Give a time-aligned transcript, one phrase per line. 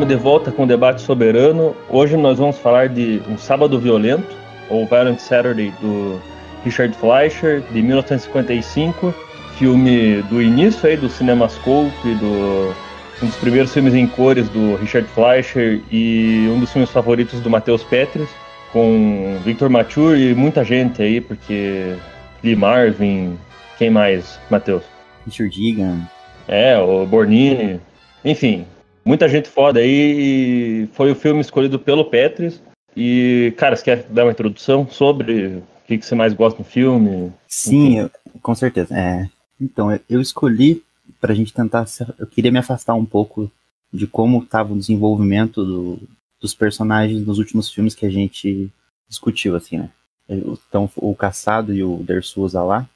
[0.00, 1.76] Estamos de volta com o debate soberano.
[1.86, 4.34] Hoje nós vamos falar de Um Sábado Violento,
[4.70, 6.18] ou Violent Saturday, do
[6.64, 9.14] Richard Fleischer, de 1955,
[9.58, 12.74] filme do início aí do CinemaScope, do
[13.22, 17.50] um dos primeiros filmes em cores do Richard Fleischer e um dos filmes favoritos do
[17.50, 18.30] Matheus Petris,
[18.72, 21.94] com Victor Mature e muita gente aí, porque
[22.42, 23.38] Lee Marvin,
[23.76, 24.84] quem mais, Matheus?
[25.26, 26.08] Richard Egan.
[26.48, 27.78] É, o Bornini,
[28.24, 28.64] enfim,
[29.10, 32.62] muita gente foda aí foi o filme escolhido pelo Petris.
[32.96, 36.64] E, cara, você quer dar uma introdução sobre o que, que você mais gosta no
[36.64, 37.32] filme?
[37.48, 38.96] Sim, eu, com certeza.
[38.96, 39.28] É,
[39.60, 40.84] então, eu escolhi
[41.20, 41.86] pra gente tentar.
[42.18, 43.50] Eu queria me afastar um pouco
[43.92, 45.98] de como estava o desenvolvimento do,
[46.40, 48.70] dos personagens nos últimos filmes que a gente
[49.08, 49.90] discutiu, assim, né?
[50.28, 52.88] Então, o Caçado e o Dersuza lá,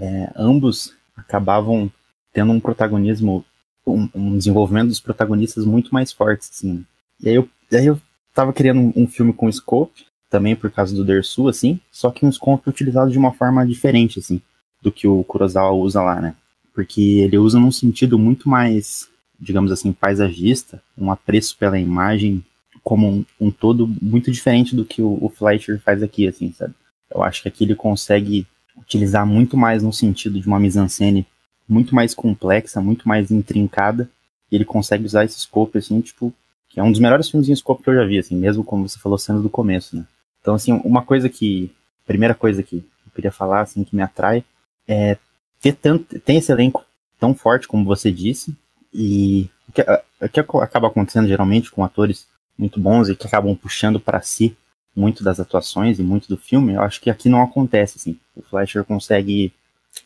[0.00, 1.92] é, ambos acabavam
[2.32, 3.44] tendo um protagonismo,
[3.86, 6.72] um, um, desenvolvimento dos protagonistas muito mais fortes, assim.
[6.74, 6.82] Né?
[7.20, 8.00] E aí eu, aí eu
[8.34, 12.24] tava querendo um, um, filme com scope, também por causa do Dersu, assim, só que
[12.24, 14.40] um scope utilizado de uma forma diferente, assim,
[14.80, 16.34] do que o Kurosawa usa lá, né?
[16.74, 22.42] Porque ele usa num sentido muito mais, digamos assim, paisagista, um apreço pela imagem
[22.82, 26.74] como um, um todo muito diferente do que o, o Fleischer faz aqui, assim, sabe?
[27.14, 31.26] Eu acho que aqui ele consegue utilizar muito mais no sentido de uma mise-en-scène
[31.68, 34.10] muito mais complexa, muito mais intrincada,
[34.50, 36.32] e ele consegue usar esse scope, assim, tipo,
[36.68, 38.88] que é um dos melhores filmes em scope que eu já vi, assim, mesmo como
[38.88, 40.04] você falou sendo do começo, né?
[40.40, 41.70] Então, assim, uma coisa que,
[42.06, 44.44] primeira coisa que eu queria falar, assim, que me atrai,
[44.86, 45.16] é
[45.60, 46.84] ter tanto, tem esse elenco
[47.18, 48.56] tão forte como você disse,
[48.92, 52.26] e o que, o que acaba acontecendo geralmente com atores
[52.58, 54.56] muito bons e que acabam puxando para si
[54.94, 58.18] muito das atuações e muito do filme, eu acho que aqui não acontece, assim.
[58.36, 59.52] O Fleischer consegue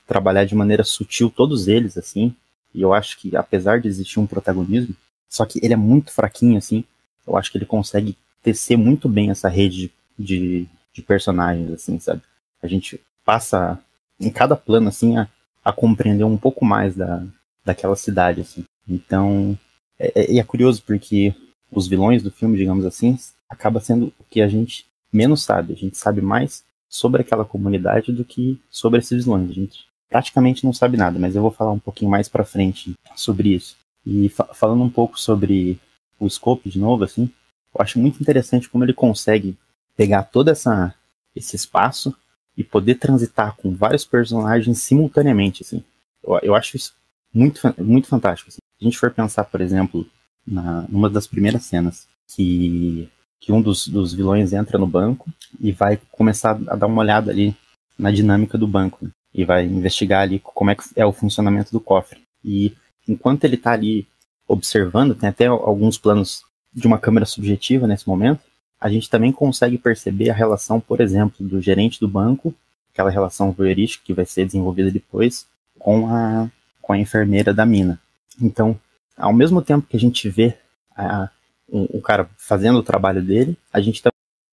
[0.07, 2.35] trabalhar de maneira sutil todos eles, assim,
[2.75, 4.95] e eu acho que apesar de existir um protagonismo,
[5.29, 6.85] só que ele é muito fraquinho, assim,
[7.27, 12.23] eu acho que ele consegue tecer muito bem essa rede de, de personagens, assim, sabe?
[12.63, 13.79] A gente passa
[14.21, 15.29] em cada plano, assim, a,
[15.65, 17.23] a compreender um pouco mais da,
[17.65, 18.65] daquela cidade, assim.
[18.89, 19.59] Então,
[19.99, 21.35] é, é, é curioso porque
[21.71, 25.73] os vilões do filme, digamos assim, acaba sendo o que a gente menos sabe.
[25.73, 29.51] A gente sabe mais sobre aquela comunidade do que sobre esses vilões.
[29.51, 32.95] A gente praticamente não sabe nada, mas eu vou falar um pouquinho mais para frente
[33.15, 33.77] sobre isso.
[34.05, 35.79] E fa falando um pouco sobre
[36.19, 37.31] o scope de novo, assim,
[37.75, 39.57] eu acho muito interessante como ele consegue
[39.97, 40.95] pegar todo essa,
[41.35, 42.15] esse espaço
[42.57, 45.83] e poder transitar com vários personagens simultaneamente, assim.
[46.23, 46.95] Eu, eu acho isso
[47.33, 48.49] muito, muito fantástico.
[48.49, 48.59] Assim.
[48.59, 50.07] Se a gente for pensar, por exemplo,
[50.47, 53.09] na, numa das primeiras cenas, que,
[53.41, 55.29] que um dos, dos vilões entra no banco
[55.61, 57.55] e vai começar a dar uma olhada ali
[57.99, 58.99] na dinâmica do banco.
[59.03, 59.11] Né?
[59.35, 62.21] E vai investigar ali como é que é o funcionamento do cofre.
[62.45, 62.75] E
[63.07, 64.07] enquanto ele está ali
[64.49, 66.43] observando, tem até alguns planos
[66.73, 68.41] de uma câmera subjetiva nesse momento,
[68.81, 72.55] a gente também consegue perceber a relação, por exemplo, do gerente do banco,
[72.93, 75.47] aquela relação voyeurística que vai ser desenvolvida depois,
[75.79, 77.99] com a, com a enfermeira da mina.
[78.41, 78.79] Então,
[79.17, 80.57] ao mesmo tempo que a gente vê
[80.95, 81.31] a,
[81.69, 84.03] o, o, cara fazendo o trabalho dele, a gente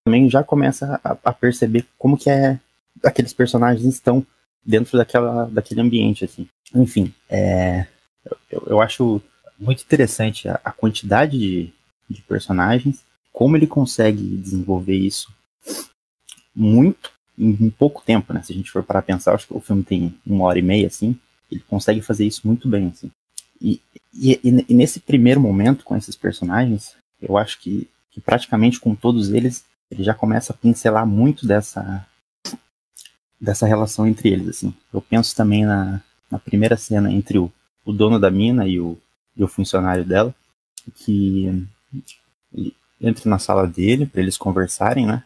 [0.05, 2.59] também já começa a, a, perceber como que é
[3.03, 4.25] aqueles personagens estão
[4.65, 6.47] dentro daquela, daquele ambiente, assim.
[6.73, 7.85] Enfim, é,
[8.49, 9.21] eu, eu acho
[9.59, 11.73] muito interessante a, a quantidade de,
[12.09, 13.03] de personagens
[13.33, 15.33] como ele consegue desenvolver isso
[16.55, 18.43] muito em, pouco tempo, né?
[18.43, 20.85] Se a gente for para pensar, acho que o filme tem uma hora e meia,
[20.85, 21.17] assim,
[21.51, 23.09] ele consegue fazer isso muito bem, assim.
[23.59, 23.81] E,
[24.13, 24.39] e,
[24.69, 26.95] e nesse primeiro momento com esses personagens,
[27.27, 32.05] eu acho que, que praticamente com todos eles, ele já começa a pincelar muito dessa
[33.39, 34.73] dessa relação entre eles, assim.
[34.93, 37.51] Eu penso também na, na primeira cena entre o,
[37.83, 38.97] o dono da mina e o,
[39.35, 40.33] e o funcionário dela,
[40.95, 41.67] que
[43.01, 45.23] entra na sala dele para eles conversarem, né?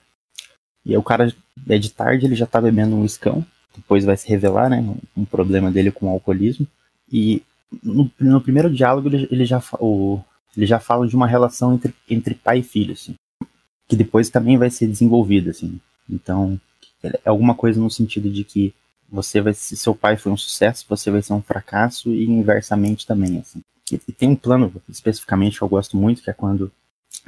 [0.84, 1.32] E aí o cara,
[1.70, 3.46] é de tarde, ele já tá bebendo um escão.
[3.76, 4.84] Depois vai se revelar, né?
[5.16, 6.66] Um problema dele com o alcoolismo.
[7.12, 7.44] E
[7.84, 10.20] no, no primeiro diálogo ele, ele, já, o,
[10.58, 13.14] ele já fala de uma relação entre, entre pai e filho, assim.
[13.88, 15.80] Que depois também vai ser desenvolvida, assim.
[16.10, 16.60] Então,
[17.04, 18.74] é alguma coisa no sentido de que
[19.10, 23.06] você vai, se seu pai foi um sucesso, você vai ser um fracasso e inversamente
[23.06, 23.62] também, assim.
[23.92, 26.72] E, e tem um plano especificamente que eu gosto muito, que é quando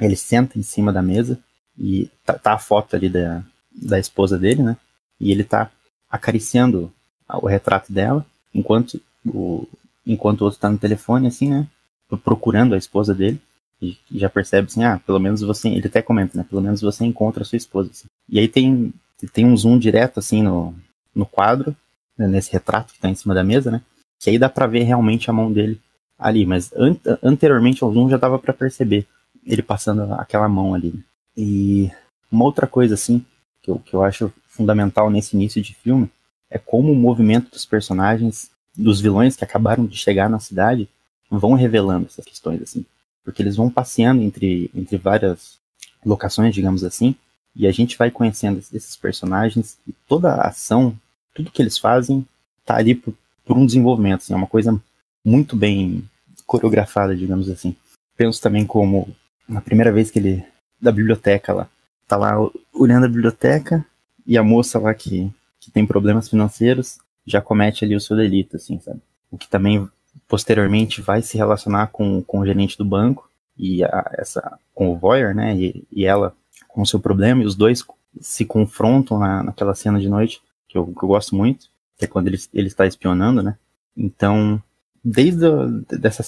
[0.00, 1.38] ele senta em cima da mesa
[1.78, 3.42] e tá, tá, a foto ali da,
[3.72, 4.76] da esposa dele, né?
[5.20, 5.70] E ele tá
[6.10, 6.92] acariciando
[7.28, 9.66] o retrato dela, enquanto o,
[10.04, 11.68] enquanto o outro tá no telefone, assim, né?
[12.18, 13.40] Procurando a esposa dele.
[13.80, 15.68] E já percebe assim, ah, pelo menos você.
[15.68, 16.44] Ele até comenta, né?
[16.48, 17.90] Pelo menos você encontra a sua esposa.
[17.90, 18.08] Assim.
[18.28, 18.92] E aí tem,
[19.32, 20.74] tem um zoom direto, assim, no,
[21.14, 21.74] no quadro,
[22.16, 23.80] né, nesse retrato que tá em cima da mesa, né?
[24.18, 25.80] Que aí dá pra ver realmente a mão dele
[26.18, 29.06] ali, mas an anteriormente ao zoom já dava para perceber
[29.46, 30.92] ele passando aquela mão ali.
[30.92, 31.02] Né?
[31.34, 31.90] E
[32.30, 33.24] uma outra coisa, assim,
[33.62, 36.10] que eu, que eu acho fundamental nesse início de filme
[36.50, 40.88] é como o movimento dos personagens, dos vilões que acabaram de chegar na cidade,
[41.30, 42.84] vão revelando essas questões, assim.
[43.24, 45.58] Porque eles vão passeando entre, entre várias
[46.04, 47.14] locações, digamos assim,
[47.54, 50.96] e a gente vai conhecendo esses personagens e toda a ação,
[51.34, 52.26] tudo que eles fazem,
[52.64, 54.80] tá ali por, por um desenvolvimento, assim, é uma coisa
[55.24, 56.08] muito bem
[56.46, 57.76] coreografada, digamos assim.
[58.16, 59.14] Penso também como
[59.48, 60.44] na primeira vez que ele
[60.80, 61.68] da biblioteca lá,
[62.08, 62.34] tá lá
[62.72, 63.84] olhando a biblioteca
[64.26, 65.30] e a moça lá que,
[65.60, 69.00] que tem problemas financeiros já comete ali o seu delito, assim, sabe?
[69.30, 69.88] O que também
[70.28, 74.96] posteriormente vai se relacionar com, com o gerente do banco e a, essa com o
[74.96, 75.56] Voyer, né?
[75.56, 76.34] E, e ela
[76.68, 77.84] com o seu problema e os dois
[78.20, 81.66] se confrontam na, naquela cena de noite que eu, que eu gosto muito,
[81.98, 83.58] que é quando ele, ele está espionando, né?
[83.96, 84.62] Então,
[85.04, 85.66] desde a,
[85.98, 86.22] dessa,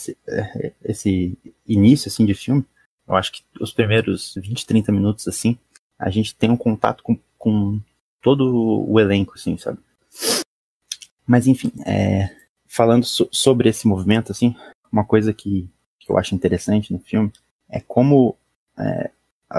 [0.84, 2.64] esse início assim de filme,
[3.06, 5.58] eu acho que os primeiros 20, 30 minutos assim,
[5.98, 7.80] a gente tem um contato com, com
[8.20, 9.78] todo o elenco, assim, sabe?
[11.26, 12.30] Mas enfim, é,
[12.72, 14.56] falando so, sobre esse movimento, assim,
[14.90, 15.68] uma coisa que,
[16.00, 17.30] que, eu acho interessante no filme
[17.68, 18.34] é como
[18.78, 19.10] é,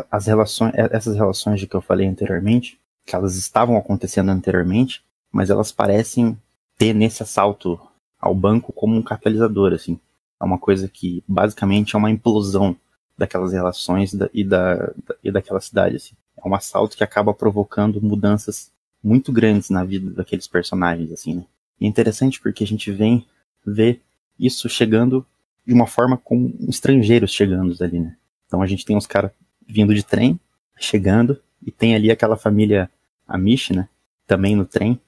[0.09, 5.03] as relações, é, essas relações de que eu falei anteriormente, que elas estavam acontecendo anteriormente,
[5.31, 6.35] mas elas parecem
[6.75, 7.79] ter nesse assalto
[8.19, 9.99] ao banco como um catalisador, assim.
[10.41, 12.75] É uma coisa que basicamente é uma implosão
[13.15, 14.91] daquelas relações da, e, da,
[15.23, 16.15] e daquela cidade, assim.
[16.35, 18.71] É um assalto que acaba provocando mudanças
[19.03, 21.43] muito grandes na vida daqueles personagens, assim, né?
[21.79, 23.25] É interessante porque a gente vem
[23.65, 24.01] ver
[24.39, 25.25] isso chegando
[25.65, 28.15] de uma forma com estrangeiros chegando ali, né?
[28.45, 29.31] Então a gente tem uns caras
[29.67, 30.39] vindo de trem,
[30.77, 32.89] chegando, e tem ali aquela família
[33.27, 33.87] Amish, né?
[34.27, 34.99] Também no trem,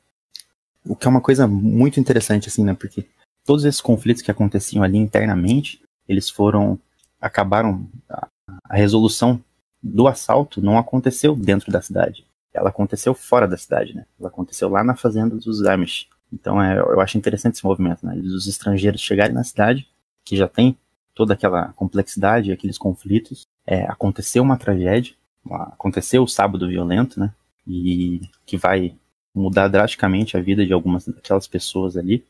[0.88, 2.74] o que é uma coisa muito interessante, assim, né?
[2.74, 3.06] Porque
[3.44, 6.80] todos esses conflitos que aconteciam ali internamente, eles foram.
[7.20, 7.88] acabaram.
[8.10, 8.28] A,
[8.70, 9.44] a resolução
[9.82, 12.26] do assalto não aconteceu dentro da cidade.
[12.54, 14.06] Ela aconteceu fora da cidade, né?
[14.20, 16.08] Ela aconteceu lá na fazenda dos Amish.
[16.36, 18.14] Então é, eu acho interessante esse movimento, né?
[18.18, 19.88] Dos estrangeiros chegarem na cidade,
[20.24, 20.78] que já tem
[21.16, 23.48] toda aquela complexidade, aqueles conflitos.
[23.66, 25.16] É, aconteceu uma tragédia,
[25.50, 27.34] aconteceu o sábado violento, né?
[27.66, 28.96] E que vai
[29.34, 32.24] mudar drasticamente a vida de algumas daquelas pessoas ali,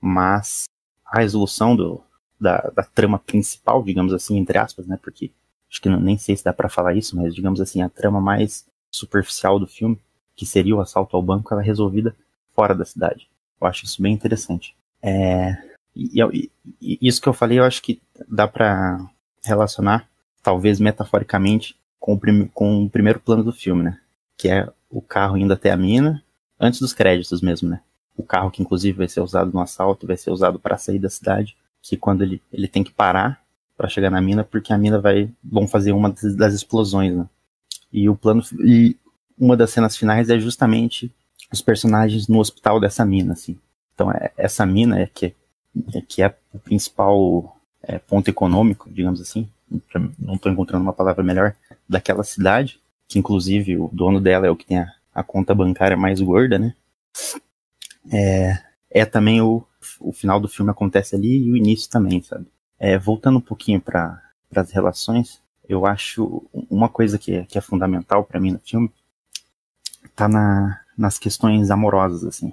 [0.00, 0.64] mas
[1.04, 2.02] a resolução do,
[2.40, 5.30] da, da trama principal, digamos assim, entre aspas, né, porque
[5.68, 8.20] acho que não, nem sei se dá para falar isso, mas digamos assim, a trama
[8.20, 9.98] mais superficial do filme,
[10.36, 12.14] que seria o assalto ao banco, ela é resolvida
[12.54, 13.28] fora da cidade.
[13.60, 14.74] Eu acho isso bem interessante.
[15.02, 15.56] É,
[15.94, 16.50] e, e,
[16.80, 18.98] e isso que eu falei, eu acho que dá para
[19.44, 20.08] relacionar,
[20.42, 23.98] talvez metaforicamente, com o, prim, com o primeiro plano do filme, né?
[24.36, 26.22] Que é o carro indo até a mina,
[26.58, 27.80] antes dos créditos mesmo, né?
[28.16, 31.08] O carro que inclusive vai ser usado no assalto, vai ser usado para sair da
[31.08, 33.42] cidade, que quando ele, ele tem que parar
[33.76, 37.26] para chegar na mina, porque a mina vai vão fazer uma das, das explosões, né?
[37.92, 38.96] E o plano e
[39.38, 41.12] uma das cenas finais é justamente
[41.52, 43.58] os personagens no hospital dessa mina, assim.
[43.94, 45.34] Então é, essa mina é que é,
[46.06, 49.48] que é o principal é, ponto econômico, digamos assim.
[50.18, 51.54] Não estou encontrando uma palavra melhor
[51.88, 52.80] daquela cidade
[53.12, 56.58] que inclusive o dono dela é o que tem a, a conta bancária mais gorda,
[56.58, 56.74] né?
[58.10, 58.58] É,
[58.90, 59.62] é também o,
[60.00, 62.46] o final do filme acontece ali e o início também, sabe?
[62.78, 64.22] É, voltando um pouquinho para
[64.56, 68.90] as relações, eu acho uma coisa que é, que é fundamental para mim no filme
[70.16, 72.52] tá na, nas questões amorosas, assim.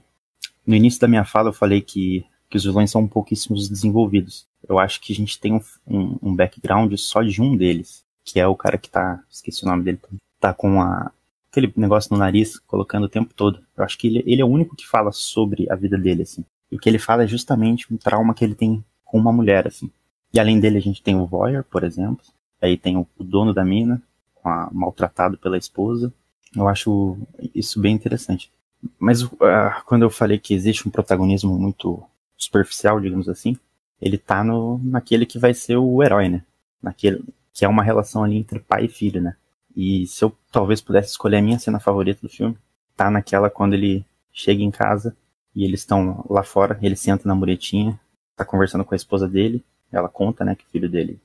[0.65, 4.47] No início da minha fala eu falei que, que os vilões são pouquíssimos desenvolvidos.
[4.67, 8.39] Eu acho que a gente tem um, um, um background só de um deles, que
[8.39, 9.23] é o cara que tá.
[9.29, 9.99] Esqueci o nome dele
[10.39, 11.11] tá com a,
[11.51, 13.59] aquele negócio no nariz, colocando o tempo todo.
[13.75, 16.45] Eu acho que ele, ele é o único que fala sobre a vida dele, assim.
[16.71, 19.67] E o que ele fala é justamente um trauma que ele tem com uma mulher,
[19.67, 19.89] assim.
[20.31, 22.23] E além dele, a gente tem o Voyer, por exemplo.
[22.61, 24.01] Aí tem o, o dono da mina,
[24.43, 26.13] a, maltratado pela esposa.
[26.55, 27.17] Eu acho
[27.53, 28.51] isso bem interessante.
[28.97, 29.29] Mas uh,
[29.85, 32.01] quando eu falei que existe um protagonismo muito
[32.37, 33.57] superficial, digamos assim,
[34.01, 36.43] ele tá no, naquele que vai ser o herói, né?
[36.81, 39.35] Naquele que é uma relação ali entre pai e filho, né?
[39.75, 42.57] E se eu talvez pudesse escolher a minha cena favorita do filme,
[42.95, 45.15] tá naquela quando ele chega em casa
[45.55, 47.99] e eles estão lá fora, ele senta na muretinha,
[48.35, 51.19] tá conversando com a esposa dele, ela conta, né, que o filho dele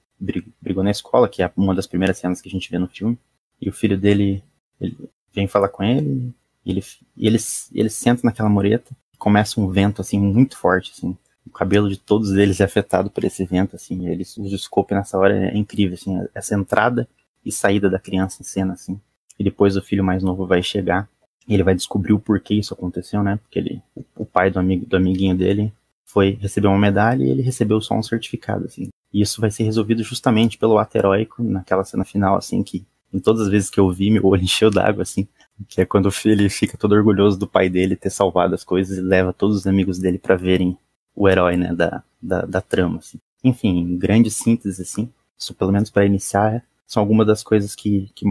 [0.61, 3.19] brigou na escola, que é uma das primeiras cenas que a gente vê no filme,
[3.61, 4.43] e o filho dele
[4.81, 4.97] ele
[5.33, 6.33] vem falar com ele,
[6.65, 6.83] ele,
[7.17, 7.39] ele,
[7.75, 11.17] ele senta naquela mureta, começa um vento, assim, muito forte, assim,
[11.47, 15.19] o cabelo de todos eles é afetado por esse vento, assim, eles, o scope nessa
[15.19, 17.09] hora é incrível, assim, essa entrada
[17.45, 18.99] e saída da criança em cena, assim.
[19.39, 21.09] E depois o filho mais novo vai chegar
[21.47, 23.39] e ele vai descobrir o porquê isso aconteceu, né?
[23.43, 23.83] Porque ele,
[24.17, 25.73] o pai do amigo do amiguinho dele
[26.05, 28.89] foi receber uma medalha e ele recebeu só um certificado, assim.
[29.13, 33.21] E isso vai ser resolvido justamente pelo ato heróico naquela cena final, assim, que em
[33.21, 35.29] todas as vezes que eu vi, meu olho encheu d'água, assim.
[35.69, 39.01] Que é quando filho fica todo orgulhoso do pai dele ter salvado as coisas e
[39.01, 40.77] leva todos os amigos dele para verem
[41.15, 43.19] o herói, né, da, da, da trama, assim.
[43.43, 48.27] Enfim, grande síntese, assim, isso pelo menos para iniciar, são algumas das coisas que, que,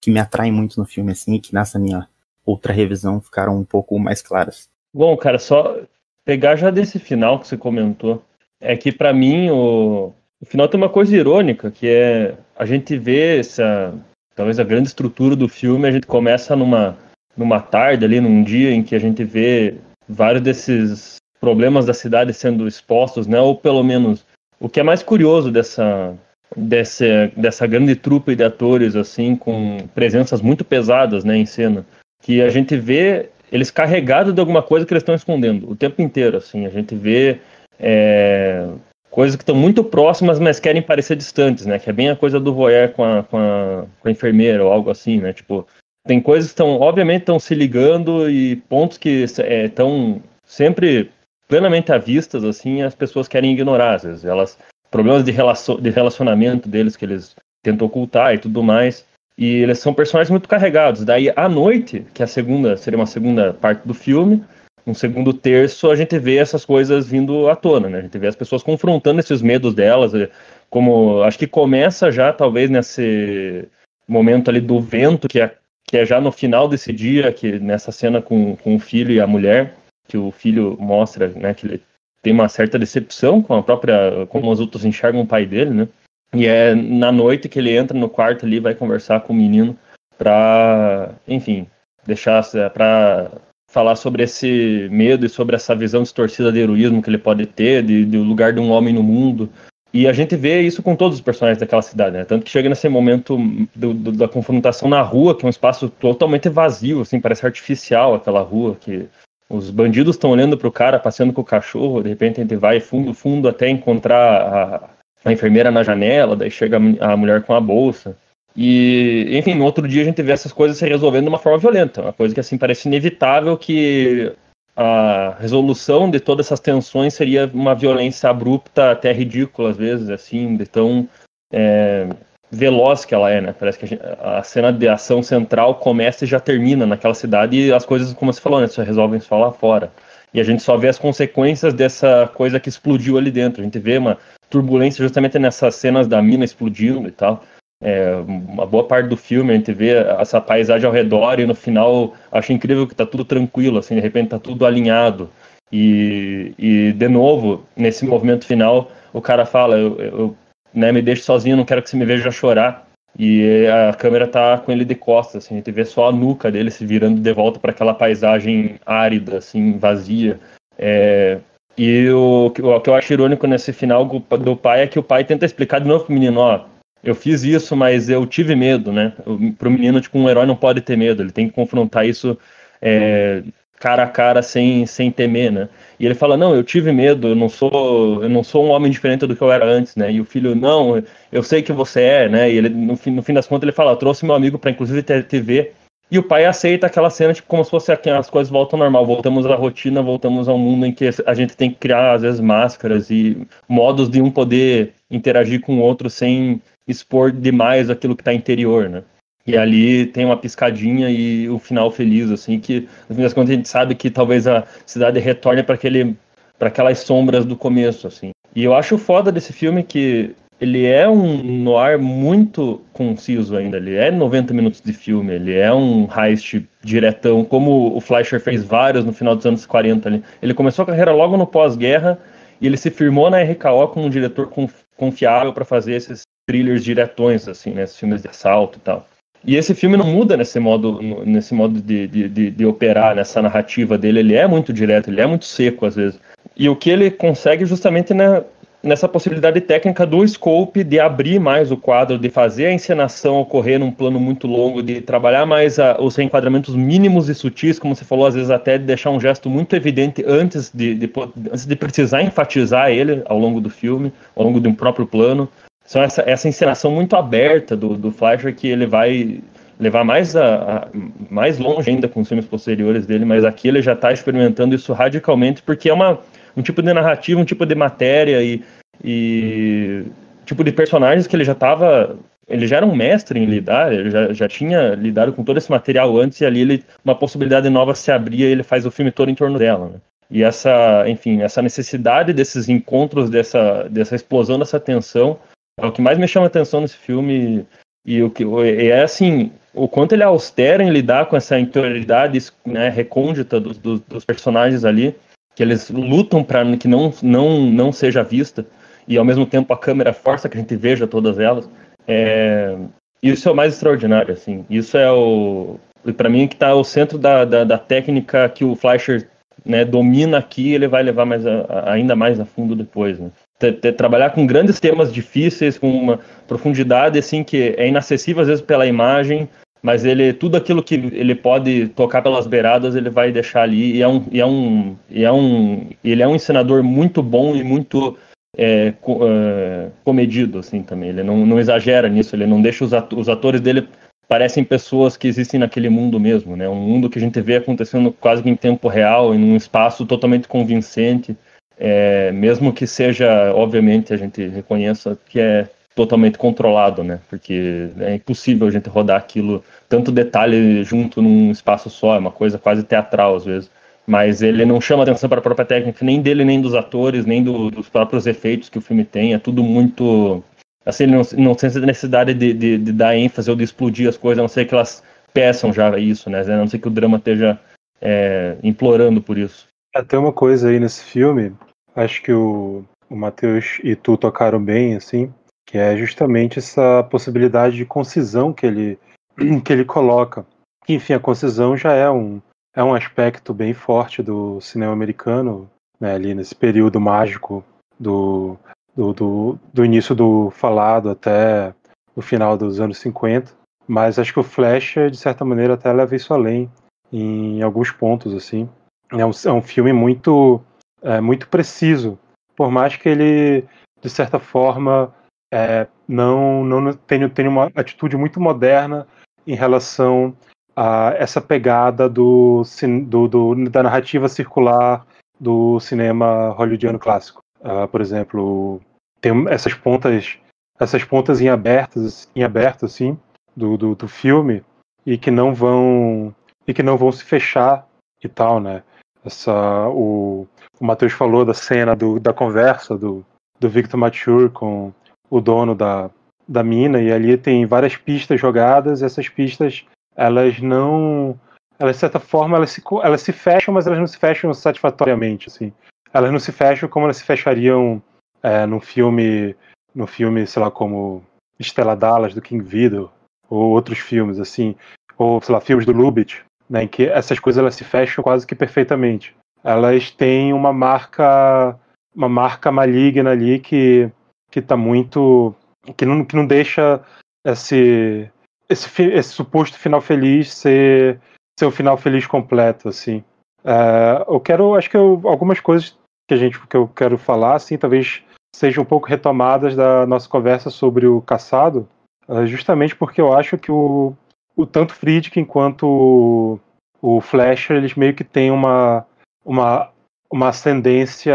[0.00, 2.08] que me atraem muito no filme, assim, e que nessa minha
[2.44, 4.68] outra revisão ficaram um pouco mais claras.
[4.92, 5.80] Bom, cara, só
[6.24, 8.22] pegar já desse final que você comentou,
[8.60, 12.96] é que para mim o, o final tem uma coisa irônica, que é a gente
[12.96, 13.94] vê essa,
[14.34, 16.96] talvez a grande estrutura do filme, a gente começa numa,
[17.36, 19.74] numa tarde ali, num dia em que a gente vê
[20.08, 23.40] vários desses problemas da cidade sendo expostos, né?
[23.40, 24.24] Ou pelo menos
[24.60, 26.14] o que é mais curioso dessa
[26.56, 31.84] dessa, dessa grande trupe de atores assim com presenças muito pesadas, né, em cena,
[32.22, 36.00] que a gente vê eles carregados de alguma coisa que eles estão escondendo o tempo
[36.00, 37.40] inteiro, assim, a gente vê
[37.78, 38.68] é,
[39.14, 41.78] coisas que estão muito próximas, mas querem parecer distantes, né?
[41.78, 44.72] Que é bem a coisa do voyeur com a, com a, com a enfermeira ou
[44.72, 45.32] algo assim, né?
[45.32, 45.64] Tipo,
[46.04, 51.12] tem coisas que estão, obviamente, estão se ligando e pontos que estão é, sempre
[51.46, 54.24] plenamente à vista, assim, as pessoas querem ignorar, às vezes.
[54.24, 54.58] Elas,
[54.90, 59.06] problemas de, relacion, de relacionamento deles que eles tentam ocultar e tudo mais.
[59.38, 61.04] E eles são personagens muito carregados.
[61.04, 64.42] Daí, à noite, que é a segunda, seria uma segunda parte do filme,
[64.86, 67.98] um segundo terço, a gente vê essas coisas vindo à tona, né?
[67.98, 70.30] A gente vê as pessoas confrontando esses medos delas, eh,
[70.68, 73.66] como acho que começa já talvez nesse
[74.06, 75.54] momento ali do vento, que é,
[75.86, 79.20] que é já no final desse dia, que nessa cena com, com o filho e
[79.20, 79.74] a mulher,
[80.06, 81.82] que o filho mostra, né, que ele
[82.22, 85.88] tem uma certa decepção com a própria, como os outros enxergam o pai dele, né?
[86.34, 89.78] E é na noite que ele entra no quarto ali, vai conversar com o menino
[90.18, 91.66] para, enfim,
[92.06, 93.30] deixar para
[93.74, 97.82] falar sobre esse medo e sobre essa visão distorcida de heroísmo que ele pode ter,
[97.82, 99.50] de, de lugar de um homem no mundo.
[99.92, 102.24] E a gente vê isso com todos os personagens daquela cidade, né?
[102.24, 103.36] Tanto que chega nesse momento
[103.74, 108.14] do, do, da confrontação na rua, que é um espaço totalmente vazio, assim, parece artificial
[108.14, 109.08] aquela rua, que
[109.50, 112.56] os bandidos estão olhando para o cara passeando com o cachorro, de repente a gente
[112.56, 114.90] vai fundo, fundo até encontrar a,
[115.24, 118.16] a enfermeira na janela, daí chega a mulher com a bolsa.
[118.56, 121.58] E, enfim, no outro dia a gente vê essas coisas se resolvendo de uma forma
[121.58, 124.32] violenta, uma coisa que assim parece inevitável que
[124.76, 130.56] a resolução de todas essas tensões seria uma violência abrupta, até ridícula às vezes, assim,
[130.56, 131.08] de tão
[131.52, 132.08] é,
[132.50, 133.54] veloz que ela é, né?
[133.58, 137.56] Parece que a, gente, a, cena de ação central começa e já termina naquela cidade
[137.56, 139.92] e as coisas, como você falou, né, se resolvem só lá fora.
[140.32, 143.60] E a gente só vê as consequências dessa coisa que explodiu ali dentro.
[143.60, 144.18] A gente vê uma
[144.50, 147.44] turbulência justamente nessas cenas da mina explodindo e tal.
[147.82, 151.54] É, uma boa parte do filme a gente vê essa paisagem ao redor e no
[151.54, 155.28] final acho incrível que tá tudo tranquilo, assim, de repente tá tudo alinhado.
[155.72, 160.36] E, e de novo, nesse movimento final, o cara fala, eu, eu
[160.72, 162.86] né, me deixe sozinho, não quero que você me veja chorar.
[163.16, 166.50] E a câmera tá com ele de costas, assim, a gente vê só a nuca
[166.50, 170.40] dele se virando de volta para aquela paisagem árida, assim, vazia.
[170.76, 171.38] É,
[171.78, 175.24] e o, o, que eu acho irônico nesse final do pai é que o pai
[175.24, 176.64] tenta explicar de novo pro menino, ó,
[177.04, 179.12] eu fiz isso, mas eu tive medo, né?
[179.58, 182.38] Para o menino, tipo, um herói não pode ter medo, ele tem que confrontar isso
[182.80, 183.42] é,
[183.78, 185.68] cara a cara sem, sem temer, né?
[186.00, 188.90] E ele fala, não, eu tive medo, eu não sou eu não sou um homem
[188.90, 190.10] diferente do que eu era antes, né?
[190.10, 192.50] E o filho, não, eu sei que você é, né?
[192.50, 195.02] E ele, no fim, no fim das contas, ele fala, trouxe meu amigo para inclusive
[195.02, 195.72] ter TV.
[196.10, 198.84] E o pai aceita aquela cena, tipo, como se fosse aqui, as coisas voltam ao
[198.84, 202.22] normal, voltamos à rotina, voltamos ao mundo em que a gente tem que criar, às
[202.22, 208.16] vezes, máscaras e modos de um poder interagir com o outro sem expor demais aquilo
[208.16, 209.02] que está interior, né?
[209.46, 213.34] E ali tem uma piscadinha e o um final feliz, assim, que no fim das
[213.34, 216.16] contas a gente sabe que talvez a cidade retorne para aquele
[216.58, 218.30] para aquelas sombras do começo, assim.
[218.54, 223.96] E eu acho foda desse filme que ele é um noir muito conciso ainda, ele
[223.96, 229.04] é 90 minutos de filme, ele é um heist diretão, como o Fleischer fez vários
[229.04, 230.24] no final dos anos 40 ali.
[230.40, 232.18] Ele começou a carreira logo no pós-guerra
[232.60, 234.50] e ele se firmou na RKO como um diretor
[234.96, 237.86] confiável para fazer esses thrillers diretões, assim, né?
[237.86, 239.06] Filmes de assalto e tal.
[239.46, 243.42] E esse filme não muda nesse modo, nesse modo de, de, de, de, operar, nessa
[243.42, 244.20] narrativa dele.
[244.20, 246.18] Ele é muito direto, ele é muito seco às vezes.
[246.56, 248.42] E o que ele consegue justamente na,
[248.84, 253.78] nessa possibilidade técnica do scope de abrir mais o quadro, de fazer a encenação ocorrer
[253.78, 258.04] num plano muito longo, de trabalhar mais a, os enquadramentos mínimos e sutis, como você
[258.04, 261.10] falou, às vezes até de deixar um gesto muito evidente antes de, de,
[261.50, 265.48] antes de precisar enfatizar ele ao longo do filme, ao longo de um próprio plano.
[265.84, 269.40] São essa, essa encenação muito aberta do, do Fleischer que ele vai
[269.78, 270.88] levar mais, a, a,
[271.28, 274.92] mais longe ainda com os filmes posteriores dele, mas aqui ele já está experimentando isso
[274.92, 276.18] radicalmente porque é uma,
[276.56, 278.62] um tipo de narrativa, um tipo de matéria e,
[279.04, 280.04] e
[280.46, 284.10] tipo de personagens que ele já estava ele já era um mestre em lidar, ele
[284.10, 287.94] já, já tinha lidado com todo esse material antes e ali ele, uma possibilidade nova
[287.94, 289.88] se abria e ele faz o filme todo em torno dela.
[289.88, 290.00] Né?
[290.30, 295.38] E essa, enfim, essa necessidade desses encontros, dessa, dessa explosão dessa tensão,
[295.78, 297.66] é o que mais me chama atenção nesse filme.
[298.06, 302.38] E o que é assim, o quanto ele é austero em lidar com essa interioridade
[302.64, 305.16] né, recôndita dos, dos, dos personagens ali,
[305.54, 308.66] que eles lutam para que não, não, não seja vista,
[309.08, 311.68] e ao mesmo tempo a câmera força que a gente veja todas elas.
[312.06, 312.76] É,
[313.22, 314.64] isso é o mais extraordinário, assim.
[314.68, 315.78] Isso é o.
[316.16, 319.28] para mim, que está o centro da, da, da, técnica que o Fleischer
[319.64, 323.18] né, domina aqui, ele vai levar mais a, ainda mais a fundo depois.
[323.18, 323.30] Né?
[323.72, 328.86] Trabalhar com grandes temas difíceis, com uma profundidade assim que é inacessível às vezes pela
[328.86, 329.48] imagem,
[329.82, 334.02] mas ele tudo aquilo que ele pode tocar pelas beiradas ele vai deixar ali e
[334.02, 337.62] é um, e é um, e é um ele é um ensinador muito bom e
[337.62, 338.16] muito
[338.56, 341.10] é, é, comedido assim também.
[341.10, 343.88] Ele não, não exagera nisso, ele não deixa os, os atores dele
[344.28, 346.68] parecem pessoas que existem naquele mundo mesmo, né?
[346.68, 350.06] Um mundo que a gente vê acontecendo quase que em tempo real, em um espaço
[350.06, 351.36] totalmente convincente,
[351.78, 357.20] é, mesmo que seja, obviamente, a gente reconheça que é totalmente controlado, né?
[357.28, 362.32] Porque é impossível a gente rodar aquilo tanto detalhe junto num espaço só, é uma
[362.32, 363.70] coisa quase teatral às vezes
[364.06, 367.42] mas ele não chama atenção para a própria técnica, nem dele, nem dos atores, nem
[367.42, 369.34] do, dos próprios efeitos que o filme tem.
[369.34, 370.42] É tudo muito.
[370.84, 374.18] Assim, ele não, não tem necessidade de, de, de, dar ênfase ou de explodir as
[374.18, 376.40] coisas, a não ser que elas peçam já isso, né?
[376.40, 377.58] A não ser que o drama esteja
[378.00, 379.66] é, implorando por isso.
[379.94, 381.54] Até uma coisa aí nesse filme,
[381.94, 385.32] acho que o, o Matheus e tu tocaram bem, assim,
[385.64, 388.98] que é justamente essa possibilidade de concisão que ele,
[389.64, 390.44] que ele coloca.
[390.88, 392.42] Enfim, a concisão já é um,
[392.74, 397.64] é um aspecto bem forte do cinema americano, né, ali nesse período mágico
[397.98, 398.56] do,
[398.96, 401.72] do, do, do, início do falado até
[402.16, 403.52] o final dos anos 50.
[403.86, 406.68] Mas acho que o Flash, de certa maneira, até leva isso além
[407.12, 408.34] em alguns pontos.
[408.34, 408.68] assim.
[409.18, 410.60] É um, é um filme muito,
[411.02, 412.18] é, muito preciso,
[412.56, 413.64] por mais que ele,
[414.00, 415.14] de certa forma,
[415.52, 419.06] é, não, não tenha, tenha uma atitude muito moderna
[419.46, 420.36] em relação
[420.76, 422.62] a essa pegada do,
[423.06, 425.06] do, do, da narrativa circular
[425.38, 427.42] do cinema hollywoodiano clássico.
[427.60, 428.80] Uh, por exemplo,
[429.20, 430.38] tem essas pontas,
[430.78, 433.18] essas pontas em abertas, em aberto assim,
[433.56, 434.62] do, do, do, filme
[435.06, 436.34] e que não vão
[436.66, 437.86] e que não vão se fechar
[438.22, 438.82] e tal, né?
[439.24, 440.46] Essa o,
[440.78, 443.24] o Matheus falou da cena do, da conversa do,
[443.58, 444.92] do Victor Mature com
[445.30, 446.10] o dono da,
[446.46, 449.00] da mina e ali tem várias pistas jogadas.
[449.00, 449.84] E essas pistas
[450.16, 451.38] elas não.
[451.78, 455.48] Elas, de certa forma, elas se, elas se fecham, mas elas não se fecham satisfatoriamente,
[455.48, 455.72] assim.
[456.12, 458.00] Elas não se fecham como elas se fechariam
[458.42, 459.56] é, num filme,
[459.92, 461.24] no filme, sei lá, como
[461.58, 463.10] Estela Dallas, do King Vidor,
[463.50, 464.76] ou outros filmes, assim,
[465.18, 468.46] ou, sei lá, filmes do Lubitsch, né, em que essas coisas elas se fecham quase
[468.46, 469.34] que perfeitamente.
[469.62, 471.78] Elas têm uma marca,
[472.14, 474.10] uma marca maligna ali que
[474.50, 475.52] que está muito,
[475.96, 477.02] que não, que não deixa
[477.44, 478.30] esse
[478.68, 481.20] esse, esse suposto final feliz ser,
[481.58, 483.24] ser um final feliz completo, assim.
[483.64, 485.96] Uh, eu quero, acho que eu, algumas coisas
[486.28, 488.22] que a gente que eu quero falar, assim, talvez
[488.54, 491.88] sejam um pouco retomadas da nossa conversa sobre o caçado,
[492.28, 494.14] uh, justamente porque eu acho que o,
[494.56, 496.60] o tanto Friedkin quanto o,
[497.00, 499.06] o Fleischer, eles meio que têm uma,
[499.44, 499.90] uma,
[500.30, 501.34] uma ascendência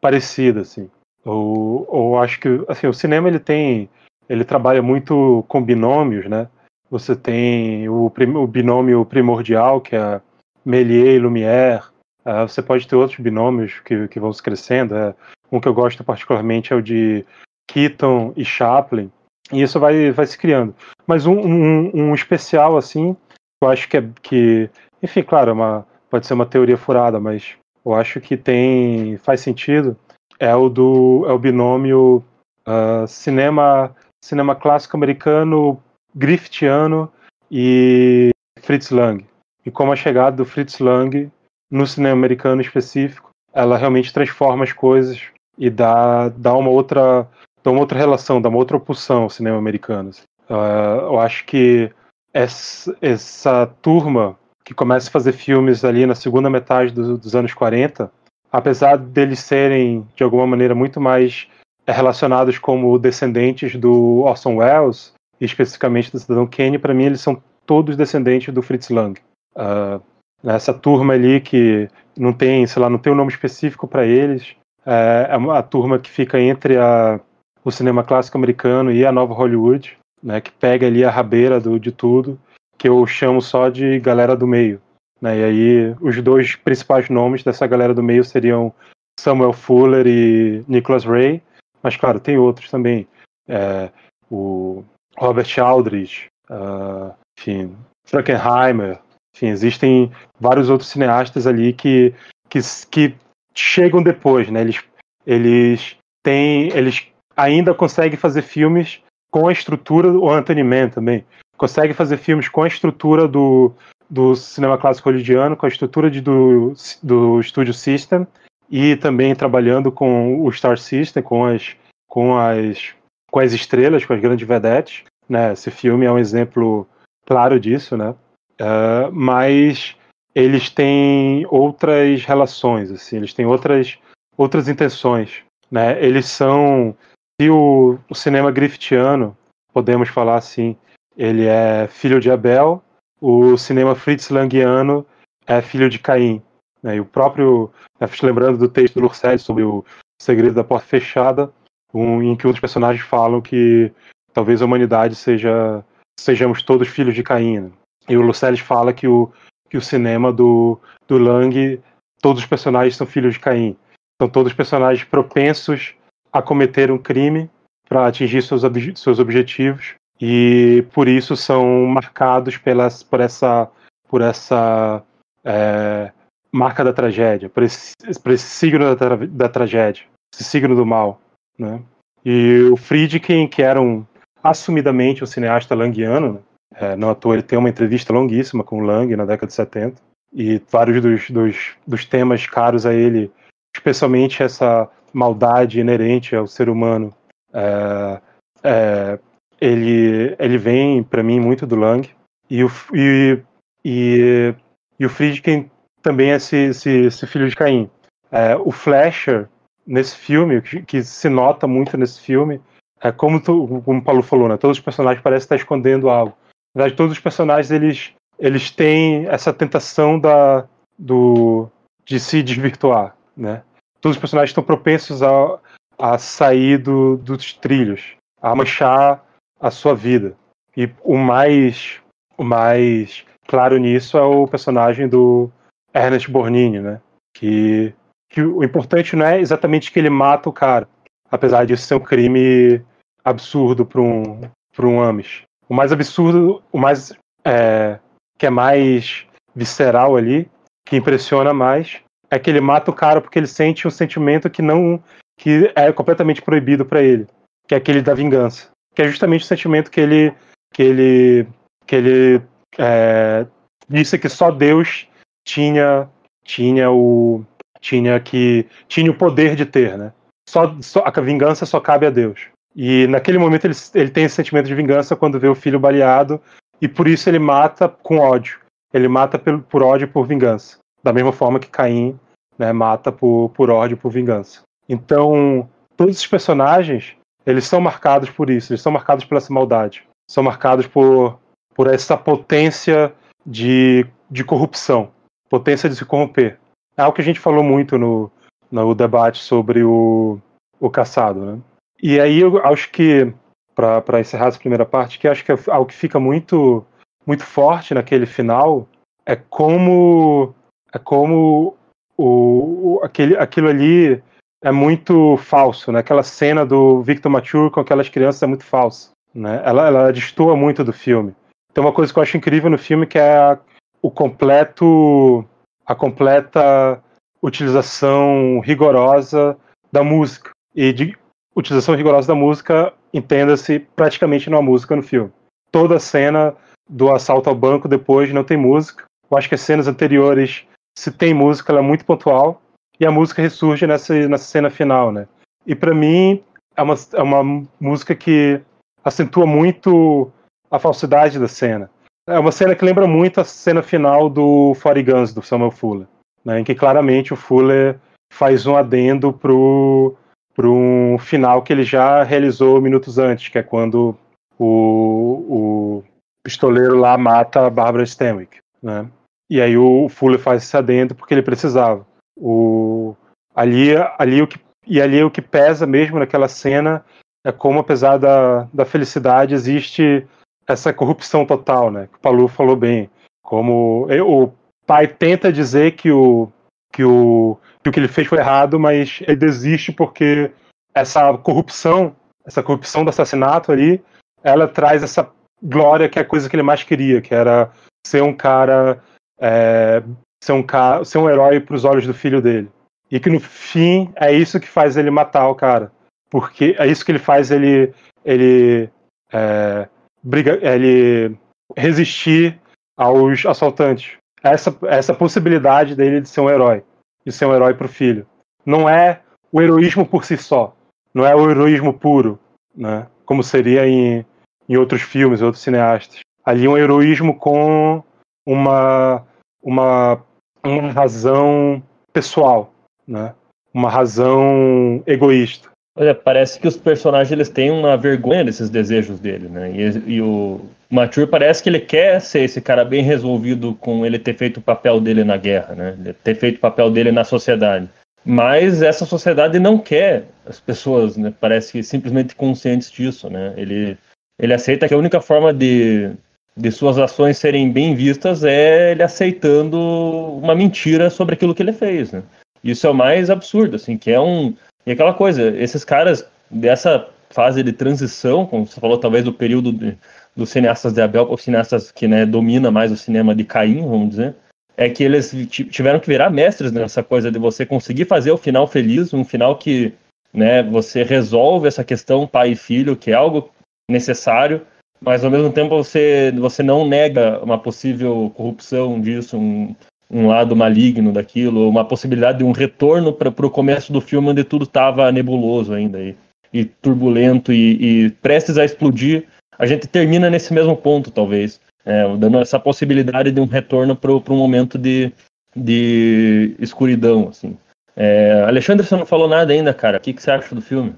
[0.00, 0.90] parecida, assim.
[1.24, 3.88] Eu, eu acho que assim, o cinema ele tem
[4.28, 6.48] ele trabalha muito com binômios, né?
[6.90, 10.20] Você tem o, o binômio primordial, que é
[10.64, 11.84] Méliès e Lumière.
[12.24, 14.94] Uh, você pode ter outros binômios que, que vão se crescendo.
[14.94, 15.14] É,
[15.52, 17.24] um que eu gosto particularmente é o de
[17.66, 19.10] Keaton e Chaplin.
[19.52, 20.74] E isso vai, vai se criando.
[21.06, 23.16] Mas um, um, um especial, assim,
[23.62, 24.04] eu acho que é.
[24.22, 24.70] Que,
[25.02, 29.16] enfim, claro, é uma, pode ser uma teoria furada, mas eu acho que tem.
[29.18, 29.96] faz sentido.
[30.38, 31.24] É o do.
[31.28, 32.24] É o binômio
[32.66, 35.78] uh, cinema cinema clássico americano,
[36.14, 37.12] Griftiano
[37.50, 38.30] e
[38.60, 39.24] Fritz Lang.
[39.66, 41.30] E como a chegada do Fritz Lang
[41.70, 45.20] no cinema americano específico, ela realmente transforma as coisas
[45.58, 47.28] e dá, dá uma outra
[47.64, 50.10] dá uma outra relação, dá uma outra opção ao cinema americano.
[50.48, 51.90] Uh, eu acho que
[52.32, 57.54] essa, essa, turma que começa a fazer filmes ali na segunda metade do, dos anos
[57.54, 58.12] 40,
[58.52, 61.48] apesar deles serem de alguma maneira muito mais
[61.86, 67.42] é relacionados como descendentes do Orson Welles, especificamente do Cidadão Kane, para mim eles são
[67.66, 69.20] todos descendentes do Fritz Lang.
[69.54, 70.02] Uh?
[70.42, 74.54] Essa turma ali que não tem, sei lá, não tem um nome específico para eles,
[74.84, 77.20] é, é a turma que fica entre a,
[77.64, 80.40] o cinema clássico americano e a nova Hollywood, né?
[80.40, 82.38] Que pega ali a rabeira do, de tudo,
[82.76, 84.80] que eu chamo só de galera do meio.
[85.20, 85.38] Né?
[85.38, 88.72] E aí os dois principais nomes dessa galera do meio seriam
[89.18, 91.42] Samuel Fuller e Nicholas Ray,
[91.82, 93.06] mas claro, tem outros também.
[93.48, 93.90] É,
[94.30, 94.84] o
[95.16, 98.98] Robert Aldrich, uh, enfim, Frankenheimer,
[99.34, 102.14] enfim, existem vários outros cineastas ali que,
[102.48, 103.14] que, que
[103.54, 104.60] chegam depois, né?
[104.60, 104.82] Eles,
[105.26, 111.24] eles têm, eles ainda conseguem fazer filmes com a estrutura, o Anthony Mann também,
[111.56, 113.72] consegue fazer filmes com a estrutura do,
[114.08, 118.26] do cinema clássico hollywoodiano, com a estrutura de, do, do Studio System,
[118.70, 121.76] e também trabalhando com o Star System, com as,
[122.08, 122.94] com as,
[123.30, 125.02] com as estrelas, com as grandes vedetes.
[125.28, 125.52] Né?
[125.52, 126.86] Esse filme é um exemplo
[127.26, 128.14] claro disso, né?
[128.60, 129.96] Uh, mas
[130.34, 133.98] eles têm outras relações, assim, eles têm outras,
[134.36, 135.42] outras intenções.
[135.70, 136.02] Né?
[136.04, 136.96] Eles são.
[137.40, 139.36] Se o, o cinema griftiano,
[139.72, 140.76] podemos falar assim,
[141.16, 142.82] ele é filho de Abel,
[143.20, 145.06] o cinema Fritz Langiano
[145.46, 146.42] é filho de Caim.
[146.82, 146.96] Né?
[146.96, 149.84] E o próprio, né, lembrando do texto do Lurcel sobre o
[150.20, 151.52] segredo da porta fechada,
[151.92, 153.92] um, em que um dos personagens falam que
[154.32, 155.84] talvez a humanidade seja
[156.18, 157.60] sejamos todos filhos de Caim.
[157.60, 157.70] Né?
[158.08, 159.32] E o Luceles fala que o,
[159.68, 161.80] que o cinema do, do Lang,
[162.20, 163.76] todos os personagens são filhos de Caim.
[164.20, 165.94] São todos personagens propensos
[166.34, 167.48] a cometer um crime
[167.88, 168.62] para atingir seus,
[168.96, 173.70] seus objetivos e por isso são marcados pelas, por essa,
[174.08, 175.00] por essa
[175.44, 176.10] é,
[176.50, 180.02] marca da tragédia, por esse, por esse signo da, da, tragédia,
[180.34, 181.20] esse signo do mal.
[181.56, 181.80] Né?
[182.24, 184.04] E o Friedkin, que era um,
[184.42, 186.40] assumidamente um cineasta langiano, né?
[186.74, 189.54] é, não à toa ele tem uma entrevista longuíssima com o Lang na década de
[189.54, 193.30] 70, e vários dos, dos, dos temas caros a ele,
[193.76, 197.14] especialmente essa maldade inerente ao ser humano,
[197.52, 198.20] é,
[198.62, 199.18] é,
[199.60, 202.08] ele, ele vem para mim muito do Lang,
[202.50, 203.40] e o, e,
[203.84, 204.54] e,
[204.98, 205.70] e o Friedkin
[206.02, 207.90] também é esse, esse, esse filho de Caim.
[208.30, 209.48] É, o Flasher,
[209.86, 212.60] nesse filme, que, que, se nota muito nesse filme,
[213.00, 214.56] é como, tu, como o Paulo falou, né?
[214.56, 216.36] Todos os personagens parecem estar escondendo algo.
[216.74, 220.66] Na verdade, todos os personagens, eles, eles têm essa tentação da,
[220.98, 221.68] do,
[222.04, 223.62] de se desvirtuar, né?
[224.04, 225.58] Todos os personagens estão propensos a,
[225.98, 229.24] a sair do, dos trilhos, a manchar
[229.58, 230.36] a sua vida.
[230.76, 232.02] E o mais,
[232.36, 235.50] o mais claro nisso é o personagem do,
[235.94, 237.00] Ernest Borgnine, né?
[237.34, 237.94] Que,
[238.28, 240.86] que o importante não é exatamente que ele mata o cara,
[241.30, 242.84] apesar disso ser um crime
[243.24, 244.40] absurdo para um,
[244.76, 245.44] para um Amish.
[245.66, 247.98] O mais absurdo, o mais é,
[248.36, 250.50] que é mais visceral ali,
[250.84, 252.03] que impressiona mais,
[252.34, 255.02] é que ele mata o cara porque ele sente um sentimento que não
[255.38, 257.26] que é completamente proibido para ele,
[257.68, 260.34] que é aquele da vingança, que é justamente o sentimento que ele
[260.72, 261.46] que ele
[261.86, 262.42] que ele
[262.76, 263.46] é,
[263.88, 265.06] disse que só Deus
[265.46, 266.08] tinha
[266.44, 267.44] tinha o
[267.80, 270.12] tinha que tinha o poder de ter, né?
[270.48, 272.48] Só, só a vingança só cabe a Deus.
[272.74, 276.40] E naquele momento ele, ele tem esse sentimento de vingança quando vê o filho baleado
[276.82, 278.58] e por isso ele mata com ódio.
[278.92, 282.18] Ele mata por, por ódio e por vingança, da mesma forma que Caim
[282.58, 284.62] né, mata por, por ódio por vingança.
[284.88, 290.06] Então todos esses personagens eles são marcados por isso, eles são marcados por essa maldade,
[290.28, 291.38] são marcados por,
[291.74, 293.12] por essa potência
[293.46, 295.10] de, de corrupção
[295.54, 296.58] potência de se corromper.
[296.96, 298.30] É algo que a gente falou muito no,
[298.70, 300.40] no debate sobre o,
[300.80, 301.60] o caçado, né?
[302.02, 303.32] E aí eu acho que,
[303.74, 306.84] para encerrar essa primeira parte, que acho que é algo que fica muito,
[307.24, 308.88] muito forte naquele final
[309.24, 310.52] é como
[310.92, 311.76] é como
[312.16, 314.22] o, o, aquele, aquilo ali
[314.62, 316.00] é muito falso, né?
[316.00, 319.62] Aquela cena do Victor Mature com aquelas crianças é muito falsa, né?
[319.64, 321.34] Ela, ela destoa muito do filme.
[321.72, 323.58] Tem uma coisa que eu acho incrível no filme que é a,
[324.00, 325.44] o completo
[325.86, 327.02] a completa
[327.42, 329.56] utilização rigorosa
[329.92, 330.50] da música.
[330.74, 331.16] E de
[331.54, 335.30] utilização rigorosa da música, entenda-se praticamente numa música no filme.
[335.70, 336.54] Toda a cena
[336.88, 339.04] do assalto ao banco depois não tem música.
[339.30, 342.60] Eu acho que as cenas anteriores, se tem música, ela é muito pontual.
[342.98, 345.26] E a música ressurge nessa, nessa cena final, né?
[345.66, 346.42] E para mim,
[346.76, 348.60] é uma, é uma música que
[349.04, 350.30] acentua muito
[350.70, 351.90] a falsidade da cena.
[352.26, 356.06] É uma cena que lembra muito a cena final do Forty Guns, do Samuel Fuller,
[356.44, 357.98] né, em que claramente o Fuller
[358.32, 360.16] faz um adendo pro,
[360.54, 364.16] pro um final que ele já realizou minutos antes, que é quando
[364.58, 366.04] o, o
[366.42, 368.58] pistoleiro lá mata a Barbara Stanwyck.
[368.82, 369.06] Né?
[369.54, 372.04] E aí o Fuller faz esse adendo porque ele precisava.
[372.36, 373.14] O,
[373.54, 377.04] ali, ali o que, e ali o que pesa mesmo naquela cena
[377.46, 380.26] é como, apesar da, da felicidade, existe
[380.66, 382.08] essa corrupção total, né?
[382.08, 383.08] Que o Palu falou bem.
[383.44, 384.52] Como o
[384.84, 386.50] pai tenta dizer que o,
[386.92, 390.50] que o, que o que ele fez foi errado, mas ele desiste porque
[390.92, 394.02] essa corrupção, essa corrupção do assassinato ali,
[394.42, 395.30] ela traz essa
[395.62, 397.70] glória que é a coisa que ele mais queria, que era
[398.04, 399.00] ser um cara,
[399.40, 400.02] é,
[400.42, 402.70] ser um cara, ser um herói para os olhos do filho dele.
[403.10, 405.92] E que no fim é isso que faz ele matar o cara,
[406.30, 407.92] porque é isso que ele faz ele
[408.24, 408.90] ele
[409.32, 409.88] é,
[410.22, 411.36] briga, ele
[411.76, 412.58] resistir
[412.96, 414.16] aos assaltantes.
[414.42, 416.82] Essa essa possibilidade dele de ser um herói,
[417.24, 418.26] de ser um herói para o filho.
[418.64, 419.20] Não é
[419.52, 420.74] o heroísmo por si só,
[421.12, 422.38] não é o heroísmo puro,
[422.74, 423.06] né?
[423.24, 424.26] Como seria em,
[424.68, 426.20] em outros filmes, outros cineastas.
[426.44, 428.02] Ali um heroísmo com
[428.46, 429.24] uma
[429.62, 430.22] uma
[430.64, 432.72] uma razão pessoal,
[433.06, 433.34] né?
[433.72, 435.68] Uma razão egoísta.
[435.96, 439.70] Olha, parece que os personagens eles têm uma vergonha desses desejos dele, né?
[439.70, 444.18] E, e o Mature parece que ele quer ser esse cara bem resolvido com ele
[444.18, 446.14] ter feito o papel dele na guerra, né?
[446.24, 447.88] Ter feito o papel dele na sociedade.
[448.24, 451.32] Mas essa sociedade não quer as pessoas, né?
[451.40, 453.54] Parece que simplesmente conscientes disso, né?
[453.56, 453.96] Ele,
[454.40, 456.10] ele aceita que a única forma de,
[456.56, 461.72] de suas ações serem bem vistas é ele aceitando uma mentira sobre aquilo que ele
[461.72, 462.22] fez, né?
[462.62, 464.54] Isso é o mais absurdo, assim, que é um.
[464.86, 469.72] E aquela coisa, esses caras dessa fase de transição, como você falou, talvez do período
[469.72, 469.96] de,
[470.36, 474.10] dos cineastas de Abel, os cineastas que né, domina mais o cinema de Caim, vamos
[474.10, 474.34] dizer,
[474.76, 478.66] é que eles tiveram que virar mestres nessa coisa de você conseguir fazer o final
[478.66, 479.92] feliz, um final que
[480.32, 483.50] né, você resolve essa questão pai e filho, que é algo
[483.90, 484.62] necessário,
[485.04, 489.74] mas ao mesmo tempo você, você não nega uma possível corrupção disso, um,
[490.10, 494.44] um lado maligno daquilo, uma possibilidade de um retorno para o começo do filme onde
[494.44, 496.16] tudo estava nebuloso ainda e,
[496.52, 499.24] e turbulento e, e, prestes a explodir.
[499.58, 504.10] A gente termina nesse mesmo ponto, talvez, é, dando essa possibilidade de um retorno para
[504.12, 505.12] um momento de,
[505.54, 507.28] de escuridão.
[507.28, 507.56] Assim.
[507.96, 509.98] É, Alexandre, você não falou nada ainda, cara.
[509.98, 510.94] O que, que você acha do filme?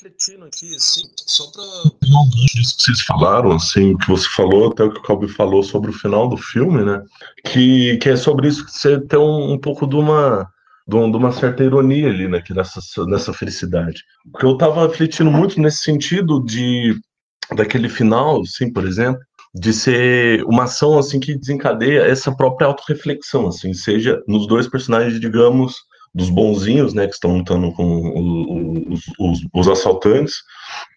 [0.00, 1.62] Refletindo aqui, assim, só para
[2.54, 5.90] disso que vocês falaram, assim, que você falou, até o que o Calbi falou sobre
[5.90, 7.02] o final do filme, né?
[7.44, 10.48] Que, que é sobre isso que você tem um, um pouco de uma,
[10.86, 14.02] de uma certa ironia ali, né, nessa, nessa felicidade.
[14.32, 16.98] Porque eu estava refletindo muito nesse sentido de
[17.54, 19.20] daquele final, assim, por exemplo,
[19.52, 25.20] de ser uma ação assim que desencadeia essa própria autorreflexão, assim, seja nos dois personagens,
[25.20, 25.74] digamos,
[26.14, 30.36] dos bonzinhos, né, que estão lutando com os, os, os, assaltantes,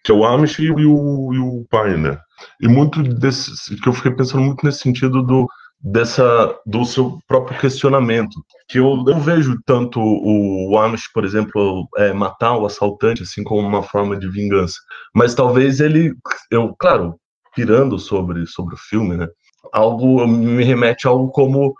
[0.02, 1.66] que é o Amish e o, e o
[1.98, 2.18] né?
[2.60, 5.46] E muito desse, que eu fiquei pensando muito nesse sentido do
[5.80, 12.12] dessa do seu próprio questionamento, que eu não vejo tanto o Amish, por exemplo, é,
[12.12, 14.76] matar o assaltante assim como uma forma de vingança,
[15.14, 16.14] mas talvez ele,
[16.50, 17.16] eu, claro,
[17.54, 19.28] pirando sobre sobre o filme, né?
[19.72, 21.74] Algo me remete a algo como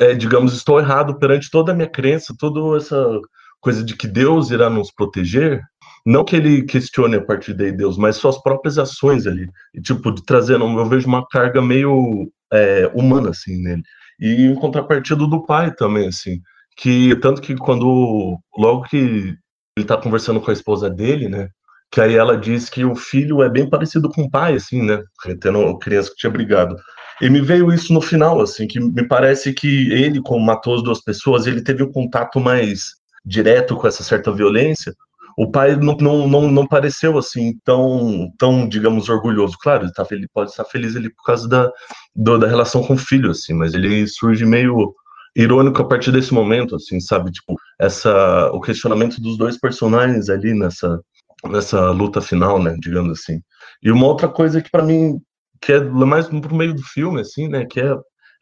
[0.00, 3.20] é, digamos, estou errado perante toda a minha crença, toda essa
[3.60, 5.62] coisa de que Deus irá nos proteger,
[6.04, 10.12] não que ele questione a partir daí Deus, mas suas próprias ações ali, e tipo,
[10.12, 13.82] de trazendo, eu vejo uma carga meio é, humana, assim, nele,
[14.20, 16.40] e em contrapartida do pai também, assim,
[16.76, 19.34] que tanto que quando, logo que
[19.76, 21.48] ele tá conversando com a esposa dele, né,
[21.90, 25.02] que aí ela diz que o filho é bem parecido com o pai, assim, né,
[25.40, 26.76] tendo criança que tinha brigado,
[27.20, 30.82] e me veio isso no final, assim, que me parece que ele, como matou as
[30.82, 34.94] duas pessoas, ele teve um contato mais direto com essa certa violência.
[35.36, 39.56] O pai não, não, não, não pareceu assim tão, tão, digamos, orgulhoso.
[39.60, 41.70] Claro, ele, tá, ele pode estar feliz ali por causa da,
[42.14, 44.94] do, da relação com o filho, assim, mas ele surge meio
[45.34, 47.30] irônico a partir desse momento, assim, sabe?
[47.30, 50.98] Tipo, essa, o questionamento dos dois personagens ali nessa,
[51.44, 53.40] nessa luta final, né, digamos assim.
[53.82, 55.20] E uma outra coisa que para mim
[55.66, 57.66] que é mais pro meio do filme, assim, né?
[57.66, 57.92] Que é,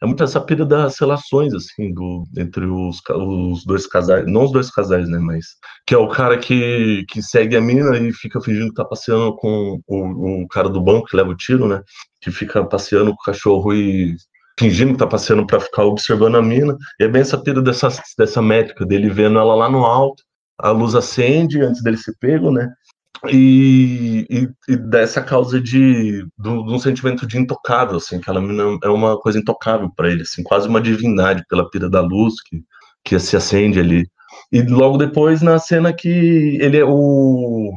[0.03, 4.51] é muito essa pira das relações, assim, do, entre os, os dois casais, não os
[4.51, 5.17] dois casais, né?
[5.17, 5.47] Mas
[5.87, 9.35] que é o cara que, que segue a mina e fica fingindo que tá passeando
[9.37, 11.81] com o, o cara do banco que leva o tiro, né?
[12.21, 14.15] Que fica passeando com o cachorro e
[14.59, 16.77] fingindo que tá passeando para ficar observando a mina.
[16.99, 20.23] E é bem essa pira dessa, dessa métrica dele vendo ela lá no alto,
[20.59, 22.71] a luz acende antes dele ser pego, né?
[23.31, 28.41] E, e, e, dessa causa de, de, um sentimento de intocável, assim, que ela
[28.83, 32.63] é uma coisa intocável para ele, assim, quase uma divindade pela pira da luz que,
[33.03, 34.05] que se acende ali.
[34.51, 37.71] E logo depois, na cena que ele é o.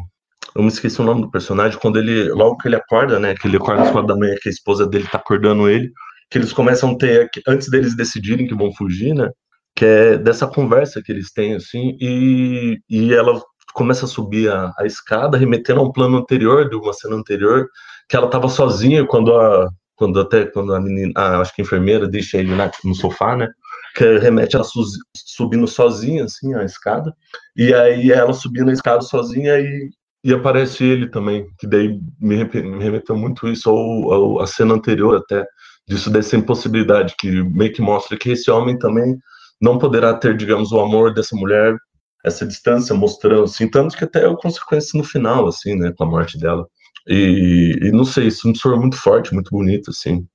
[0.56, 2.30] Eu me esqueci o nome do personagem, quando ele.
[2.30, 3.34] Logo que ele acorda, né?
[3.34, 5.92] Que ele acorda às quatro da manhã, que a esposa dele tá acordando ele.
[6.30, 9.30] que eles começam a ter antes deles decidirem que vão fugir, né?
[9.74, 13.40] Que é dessa conversa que eles têm assim e, e ela
[13.78, 17.68] começa a subir a, a escada, remetendo a um plano anterior de uma cena anterior,
[18.08, 21.64] que ela estava sozinha quando a quando até quando a menina, a, acho que a
[21.64, 23.48] enfermeira deixa ele na, no sofá, né?
[23.94, 24.82] Que remete ela su,
[25.16, 27.14] subindo sozinha assim a escada
[27.56, 29.90] e aí ela subindo a escada sozinha e
[30.24, 35.16] e aparece ele também, que daí me, me remeteu muito isso ao, a cena anterior
[35.16, 35.46] até,
[35.86, 39.16] disso dessa impossibilidade, que meio que mostra que esse homem também
[39.60, 41.76] não poderá ter, digamos, o amor dessa mulher,
[42.24, 46.06] essa distância, mostrando, assim, tanto que até é consequência no final, assim, né, com a
[46.06, 46.66] morte dela.
[47.06, 50.26] E, e não sei, isso me soou muito forte, muito bonito, assim.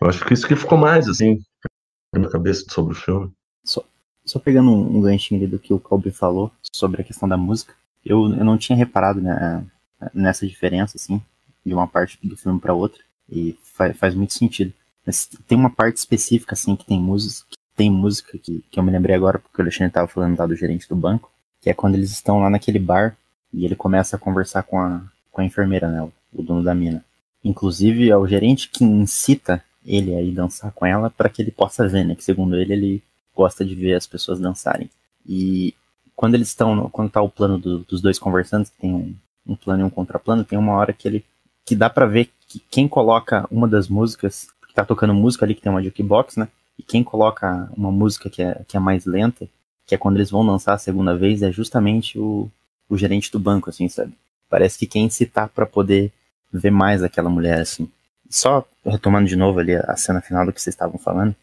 [0.00, 1.38] Eu acho que isso que ficou mais, assim,
[2.12, 3.32] na minha cabeça sobre o filme.
[3.64, 3.82] Só,
[4.24, 7.74] só pegando um, ganchinho ali do que o Colby falou sobre a questão da música,
[8.04, 9.64] eu, eu não tinha reparado né,
[10.12, 11.20] nessa diferença, assim,
[11.64, 14.72] de uma parte do filme para outra, e faz, faz muito sentido.
[15.04, 18.90] Mas tem uma parte específica, assim, que tem música, tem música que, que eu me
[18.90, 21.30] lembrei agora, porque o Alexandre estava falando lá do gerente do banco,
[21.60, 23.16] que é quando eles estão lá naquele bar
[23.52, 27.04] e ele começa a conversar com a, com a enfermeira, né, o, dono da mina.
[27.44, 31.50] Inclusive, é o gerente que incita ele a ir dançar com ela para que ele
[31.50, 33.02] possa ver, né, que segundo ele, ele
[33.34, 34.90] gosta de ver as pessoas dançarem.
[35.26, 35.74] E
[36.14, 39.14] quando eles estão, quando tá o plano do, dos dois conversando, que tem um,
[39.46, 41.24] um, plano e um contraplano, tem uma hora que ele,
[41.64, 45.54] que dá para ver que quem coloca uma das músicas, que tá tocando música ali,
[45.54, 49.04] que tem uma jukebox, né, e quem coloca uma música que é, que é mais
[49.04, 49.48] lenta,
[49.86, 52.50] que é quando eles vão lançar a segunda vez, é justamente o,
[52.88, 54.12] o gerente do banco, assim, sabe?
[54.48, 56.12] Parece que quem citar para poder
[56.52, 57.88] ver mais aquela mulher, assim.
[58.28, 61.34] Só retomando de novo ali a cena final do que vocês estavam falando,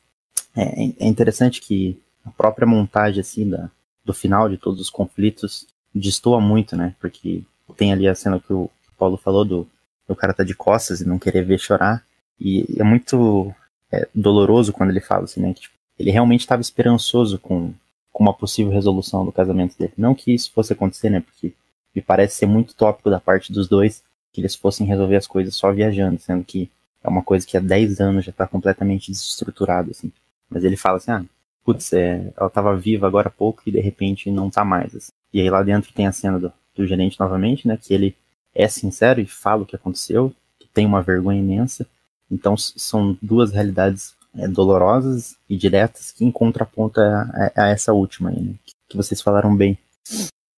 [0.55, 3.69] é, é interessante que a própria montagem, assim, da,
[4.03, 6.95] do final de todos os conflitos destoa muito, né?
[6.99, 7.43] Porque
[7.77, 9.67] tem ali a cena que o Paulo falou do
[10.07, 12.03] o cara tá de costas e não querer ver chorar.
[12.39, 13.53] E é muito
[13.91, 15.53] é, doloroso quando ele fala assim, né?
[15.53, 17.73] Que, tipo, ele realmente estava esperançoso com,
[18.11, 19.93] com uma possível resolução do casamento dele.
[19.97, 21.19] Não que isso fosse acontecer, né?
[21.19, 21.53] Porque
[21.95, 25.55] me parece ser muito tópico da parte dos dois que eles fossem resolver as coisas
[25.55, 26.69] só viajando, sendo que
[27.03, 30.11] é uma coisa que há 10 anos já está completamente desestruturada, assim.
[30.49, 31.25] Mas ele fala assim, ah,
[31.63, 34.95] putz, é, ela tava viva agora há pouco e de repente não tá mais.
[34.95, 35.11] Assim.
[35.33, 37.77] E aí lá dentro tem a cena do, do gerente novamente, né?
[37.77, 38.15] Que ele
[38.53, 41.87] é sincero e fala o que aconteceu, que tem uma vergonha imensa.
[42.29, 47.93] Então são duas realidades é, dolorosas e diretas que em contraponto a, a, a essa
[47.93, 48.53] última aí, né?
[48.87, 49.77] Que vocês falaram bem.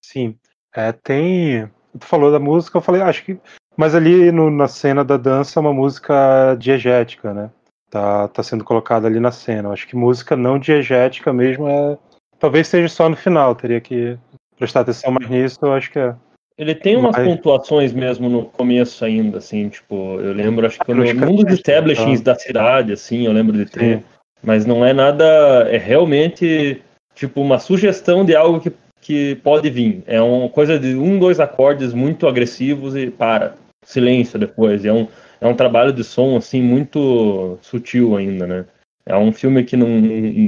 [0.03, 0.35] Sim.
[0.73, 1.69] É, tem.
[1.99, 3.39] Tu falou da música, eu falei, acho que.
[3.75, 7.49] Mas ali no, na cena da dança é uma música diegética, né?
[7.91, 9.67] tá, tá sendo colocado ali na cena.
[9.67, 11.97] Eu acho que música não diegética mesmo é.
[12.39, 14.17] Talvez seja só no final, teria que
[14.57, 16.15] prestar atenção mais nisso, eu acho que é.
[16.61, 17.27] Ele tem umas Mas...
[17.27, 22.21] pontuações mesmo no começo ainda, assim, tipo, eu lembro, acho que no mundo dos establishings
[22.21, 22.33] tá.
[22.33, 23.97] da cidade, assim, eu lembro de ter.
[23.97, 24.03] Sim.
[24.43, 25.25] Mas não é nada,
[25.71, 26.79] é realmente,
[27.15, 28.71] tipo, uma sugestão de algo que,
[29.01, 30.03] que pode vir.
[30.05, 33.55] É uma coisa de um, dois acordes muito agressivos e para.
[33.83, 34.85] Silêncio depois.
[34.85, 35.07] É um,
[35.39, 38.65] é um trabalho de som assim muito sutil ainda, né?
[39.03, 39.87] É um filme que não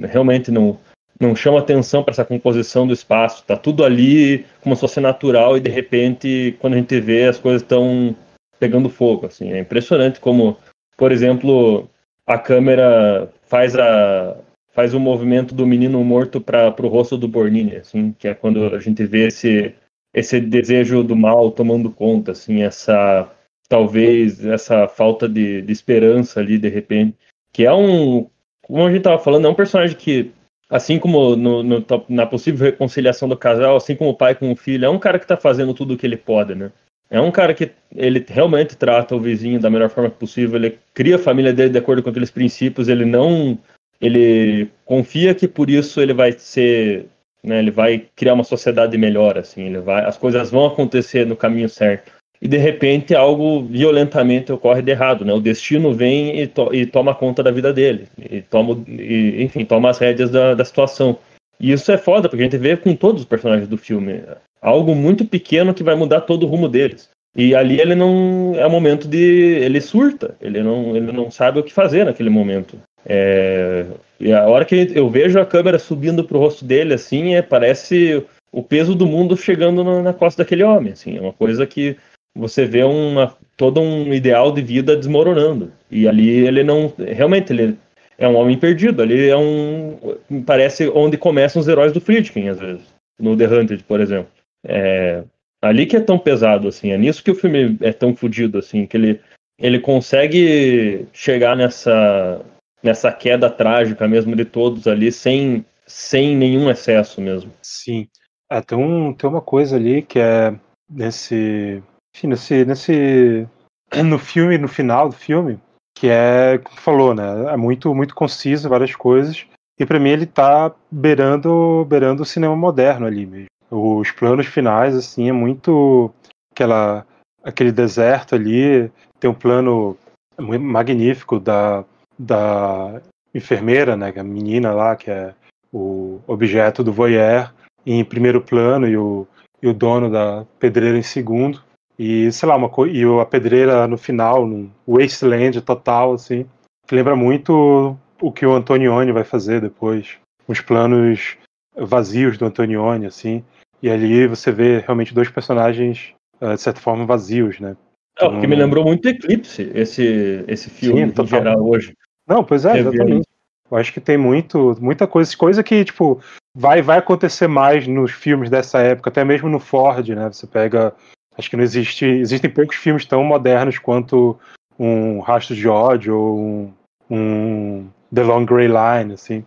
[0.08, 0.78] realmente não
[1.20, 3.44] não chama atenção para essa composição do espaço.
[3.46, 7.38] Tá tudo ali como se fosse natural e de repente quando a gente vê as
[7.38, 8.16] coisas estão
[8.60, 9.52] pegando fogo, assim.
[9.52, 10.58] É impressionante como,
[10.98, 11.90] por exemplo,
[12.26, 14.38] a câmera faz a
[14.74, 18.66] faz o movimento do menino morto para o rosto do Bornini, assim, que é quando
[18.74, 19.76] a gente vê esse
[20.14, 23.30] esse desejo do mal tomando conta, assim, essa
[23.68, 27.18] talvez essa falta de, de esperança ali, de repente,
[27.52, 28.28] que é um,
[28.62, 30.32] como a gente estava falando, é um personagem que,
[30.70, 34.56] assim como no, no, na possível reconciliação do casal, assim como o pai com o
[34.56, 36.72] filho, é um cara que está fazendo tudo o que ele pode, né?
[37.10, 41.18] É um cara que ele realmente trata o vizinho da melhor forma possível, ele cria
[41.18, 43.58] a família dele de acordo com aqueles princípios, ele não
[44.02, 47.06] ele confia que por isso ele vai ser,
[47.44, 51.36] né, ele vai criar uma sociedade melhor assim, ele vai, as coisas vão acontecer no
[51.36, 52.12] caminho certo
[52.44, 55.32] e de repente algo violentamente ocorre de errado, né?
[55.32, 59.64] O destino vem e, to e toma conta da vida dele, e toma, e, enfim,
[59.64, 61.18] toma as rédeas da, da situação.
[61.58, 64.22] E isso é foda, porque a gente vê com todos os personagens do filme.
[64.62, 67.10] Algo muito pequeno que vai mudar todo o rumo deles.
[67.34, 68.54] E ali ele não.
[68.58, 69.18] É o momento de.
[69.62, 70.36] Ele surta.
[70.42, 72.78] Ele não, ele não sabe o que fazer naquele momento.
[73.06, 73.86] É,
[74.20, 78.22] e a hora que eu vejo a câmera subindo pro rosto dele, assim, é, parece
[78.52, 80.92] o peso do mundo chegando na, na costa daquele homem.
[80.92, 81.96] Assim, é uma coisa que
[82.36, 85.72] você vê uma, todo um ideal de vida desmoronando.
[85.90, 86.92] E ali ele não.
[86.98, 87.78] Realmente, ele
[88.18, 89.02] é um homem perdido.
[89.02, 89.98] Ali é um.
[90.46, 92.84] Parece onde começam os heróis do Friedkin, às vezes.
[93.20, 94.32] No The Hunted, por exemplo.
[94.66, 95.24] É,
[95.62, 96.92] ali que é tão pesado, assim.
[96.92, 98.86] É nisso que o filme é tão fodido, assim.
[98.86, 99.22] Que ele,
[99.60, 102.42] ele consegue chegar nessa.
[102.82, 107.52] nessa queda trágica mesmo de todos ali, sem, sem nenhum excesso mesmo.
[107.62, 108.08] Sim.
[108.50, 110.54] Ah, tem, um, tem uma coisa ali que é
[110.90, 111.82] nesse.
[112.16, 113.48] Enfim, nesse, nesse.
[114.04, 115.60] No filme, no final do filme,
[115.96, 117.54] que é, como falou, né?
[117.54, 119.46] É muito, muito conciso, várias coisas.
[119.80, 123.48] E para mim ele tá beirando, beirando o cinema moderno ali mesmo.
[123.70, 126.12] Os planos finais, assim, é muito
[126.52, 127.06] aquela,
[127.44, 128.92] aquele deserto ali.
[129.20, 129.96] Tem um plano
[130.40, 131.86] magnífico da,
[132.18, 133.02] da
[133.34, 134.12] enfermeira, né?
[134.16, 135.34] É a menina lá, que é
[135.72, 137.54] o objeto do voyeur,
[137.86, 139.28] em primeiro plano e o,
[139.62, 141.62] e o dono da pedreira em segundo.
[141.98, 146.46] E, sei lá, uma e a pedreira no final, num wasteland total, assim,
[146.88, 150.18] que lembra muito o que o Antonioni vai fazer depois.
[150.48, 151.38] Os planos
[151.76, 153.44] vazios do Antonioni, assim.
[153.82, 157.76] E ali você vê realmente dois personagens, uh, de certa forma, vazios, né?
[158.20, 161.96] É, o que me lembrou muito Eclipse, esse, esse filme, Sim, em geral, hoje.
[162.28, 163.28] Não, pois é, exatamente.
[163.70, 166.22] Eu acho que tem muito, muita coisa, coisa que, tipo,
[166.56, 170.32] vai, vai acontecer mais nos filmes dessa época, até mesmo no Ford, né?
[170.32, 170.94] Você pega.
[171.38, 172.06] Acho que não existe.
[172.06, 174.38] Existem poucos filmes tão modernos quanto
[174.78, 176.74] um Rastro de Ódio ou um,
[177.10, 179.46] um The Long Grey Line, assim.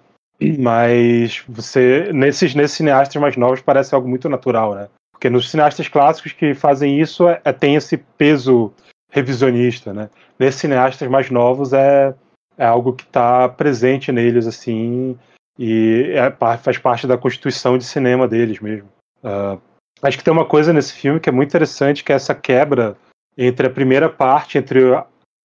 [0.58, 2.10] Mas você.
[2.12, 4.88] Nesses, nesses cineastas mais novos parece algo muito natural, né?
[5.12, 8.72] Porque nos cineastas clássicos que fazem isso é, é tem esse peso
[9.10, 10.10] revisionista, né?
[10.38, 12.14] Nesses cineastas mais novos é,
[12.58, 15.18] é algo que está presente neles, assim,
[15.58, 18.88] e é, faz parte da constituição de cinema deles mesmo.
[19.24, 19.58] Uh,
[20.02, 22.96] acho que tem uma coisa nesse filme que é muito interessante, que é essa quebra
[23.36, 24.80] entre a primeira parte, entre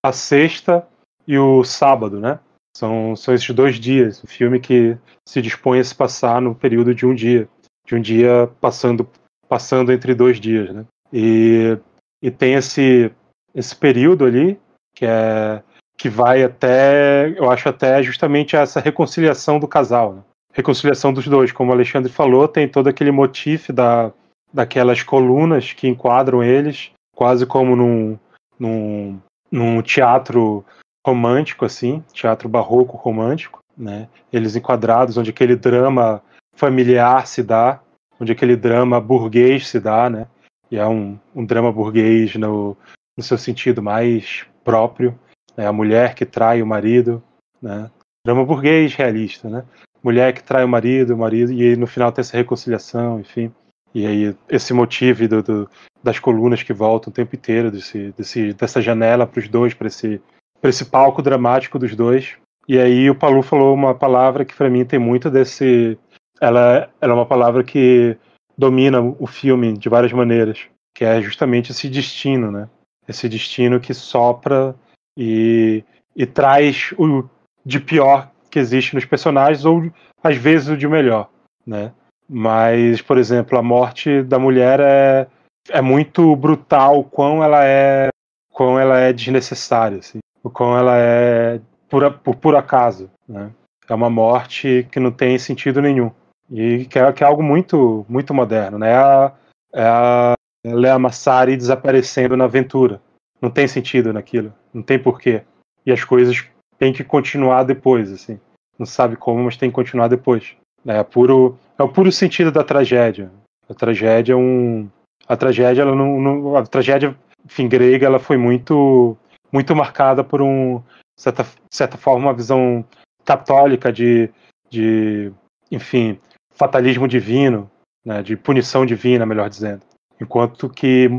[0.04, 0.88] a sexta
[1.28, 2.39] e o sábado, né?
[2.76, 4.97] São, são esses dois dias, o filme que
[5.28, 7.47] se dispõe a se passar no período de um dia,
[7.86, 9.10] de um dia passando,
[9.47, 10.86] passando entre dois dias, né?
[11.12, 11.78] E,
[12.22, 13.12] e tem esse,
[13.54, 14.60] esse período ali
[14.95, 15.62] que é
[15.97, 20.24] que vai até, eu acho até justamente essa reconciliação do casal, né?
[20.52, 24.12] reconciliação dos dois, como o Alexandre falou, tem todo aquele motif da,
[24.54, 28.18] daquelas colunas que enquadram eles, quase como num,
[28.60, 29.20] num,
[29.52, 30.66] num teatro
[31.06, 34.08] romântico, assim, teatro barroco romântico, né?
[34.32, 36.22] Eles enquadrados onde aquele drama
[36.54, 37.82] familiar se dá,
[38.20, 40.28] onde aquele drama burguês se dá, né?
[40.70, 42.78] E é um, um drama burguês no,
[43.18, 45.18] no seu sentido mais próprio,
[45.58, 45.66] né?
[45.66, 47.22] a mulher que trai o marido,
[47.62, 47.89] né?
[48.26, 49.66] Drama burguês realista, né?
[50.04, 53.52] Mulher que trai o marido, o marido, e no final tem essa reconciliação, enfim.
[53.93, 55.69] E aí esse motivo do, do,
[56.03, 59.87] das colunas que voltam o tempo inteiro, desse, desse, dessa janela para os dois, para
[59.87, 60.21] esse,
[60.63, 62.35] esse palco dramático dos dois.
[62.67, 65.97] E aí o Palu falou uma palavra que para mim tem muito desse.
[66.39, 68.17] Ela, ela é uma palavra que
[68.57, 72.69] domina o filme de várias maneiras, que é justamente esse destino, né?
[73.07, 74.75] Esse destino que sopra
[75.17, 75.83] e,
[76.15, 77.27] e traz o
[77.65, 79.91] de pior que existe nos personagens, ou
[80.23, 81.29] às vezes o de melhor,
[81.65, 81.91] né?
[82.34, 85.27] Mas, por exemplo, a morte da mulher é,
[85.69, 88.07] é muito brutal, quão ela é
[88.53, 91.59] quão ela é desnecessária, assim, o quão ela é
[91.89, 93.51] por, por, por acaso, né?
[93.86, 96.09] É uma morte que não tem sentido nenhum
[96.49, 98.91] e que é, que é algo muito muito moderno, né?
[98.91, 99.34] É a,
[99.73, 100.34] é a
[100.65, 103.01] Lea Massari desaparecendo na aventura,
[103.41, 105.43] não tem sentido naquilo, não tem porquê.
[105.86, 108.39] E as coisas têm que continuar depois, assim.
[108.79, 110.55] Não sabe como, mas tem que continuar depois.
[110.86, 113.32] É, puro, é o puro sentido da tragédia.
[113.69, 114.89] A tragédia é um.
[115.27, 117.15] A tragédia, ela não, não, a tragédia,
[117.45, 119.15] enfim, grega, ela foi muito,
[119.51, 120.82] muito marcada por um,
[121.15, 122.84] certa, certa forma, uma visão
[123.23, 124.29] católica de,
[124.69, 125.32] de,
[125.71, 126.19] enfim,
[126.49, 127.69] fatalismo divino,
[128.03, 129.82] né, de punição divina, melhor dizendo.
[130.19, 131.09] Enquanto que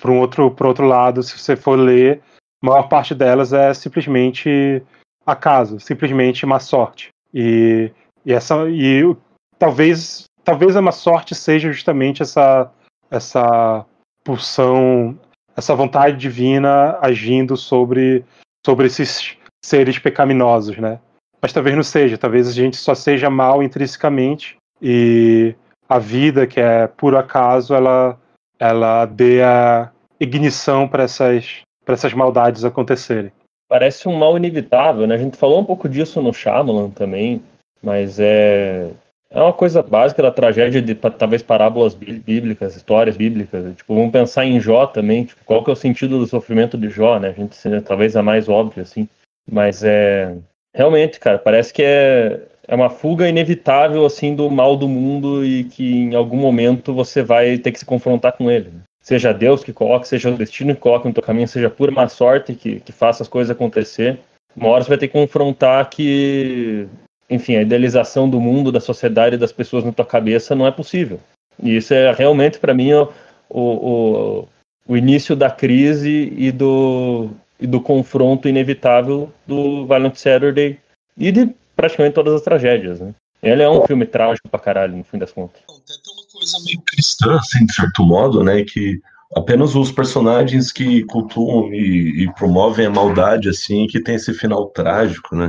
[0.00, 2.22] por um outro, por outro lado, se você for ler,
[2.62, 4.82] a maior parte delas é simplesmente
[5.26, 7.08] acaso, simplesmente má sorte.
[7.34, 7.90] E,
[8.28, 9.16] e essa e
[9.58, 12.70] talvez talvez a má sorte seja justamente essa
[13.10, 13.86] essa
[14.22, 15.18] pulsão,
[15.56, 18.22] essa vontade divina agindo sobre
[18.64, 21.00] sobre esses seres pecaminosos, né?
[21.40, 25.54] Mas talvez não seja, talvez a gente só seja mal intrinsecamente e
[25.88, 28.20] a vida que é por acaso ela
[28.60, 33.32] ela dê a ignição para essas, essas maldades acontecerem.
[33.68, 35.14] Parece um mal inevitável, né?
[35.14, 37.40] A gente falou um pouco disso no Shyamalan também,
[37.82, 38.90] mas é,
[39.30, 43.76] é uma coisa básica da tragédia de talvez parábolas bíblicas, histórias bíblicas.
[43.76, 46.88] Tipo, vamos pensar em Jó também, tipo, qual que é o sentido do sofrimento de
[46.88, 47.28] Jó, né?
[47.28, 49.08] A gente talvez é mais óbvio assim,
[49.50, 50.34] mas é
[50.74, 55.64] realmente, cara, parece que é é uma fuga inevitável assim do mal do mundo e
[55.64, 58.68] que em algum momento você vai ter que se confrontar com ele.
[58.68, 58.80] Né?
[59.00, 62.06] Seja Deus que coloque, seja o destino que coloque no teu caminho, seja pura má
[62.08, 64.20] sorte que, que faça as coisas acontecer.
[64.54, 66.86] uma hora você vai ter que confrontar que,
[67.28, 71.20] enfim, a idealização do mundo, da sociedade, das pessoas na tua cabeça não é possível.
[71.62, 73.08] E isso é realmente, para mim, o,
[73.50, 74.48] o,
[74.86, 80.78] o início da crise e do, e do confronto inevitável do Violent Saturday
[81.16, 83.14] e de praticamente todas as tragédias, né?
[83.42, 85.60] Ele é um filme trágico pra caralho, no fim das contas.
[85.66, 88.64] Tem uma coisa meio cristã, assim, de certo modo, né?
[88.64, 89.00] Que
[89.36, 94.66] apenas os personagens que cultuam e, e promovem a maldade, assim, que tem esse final
[94.66, 95.46] trágico, né?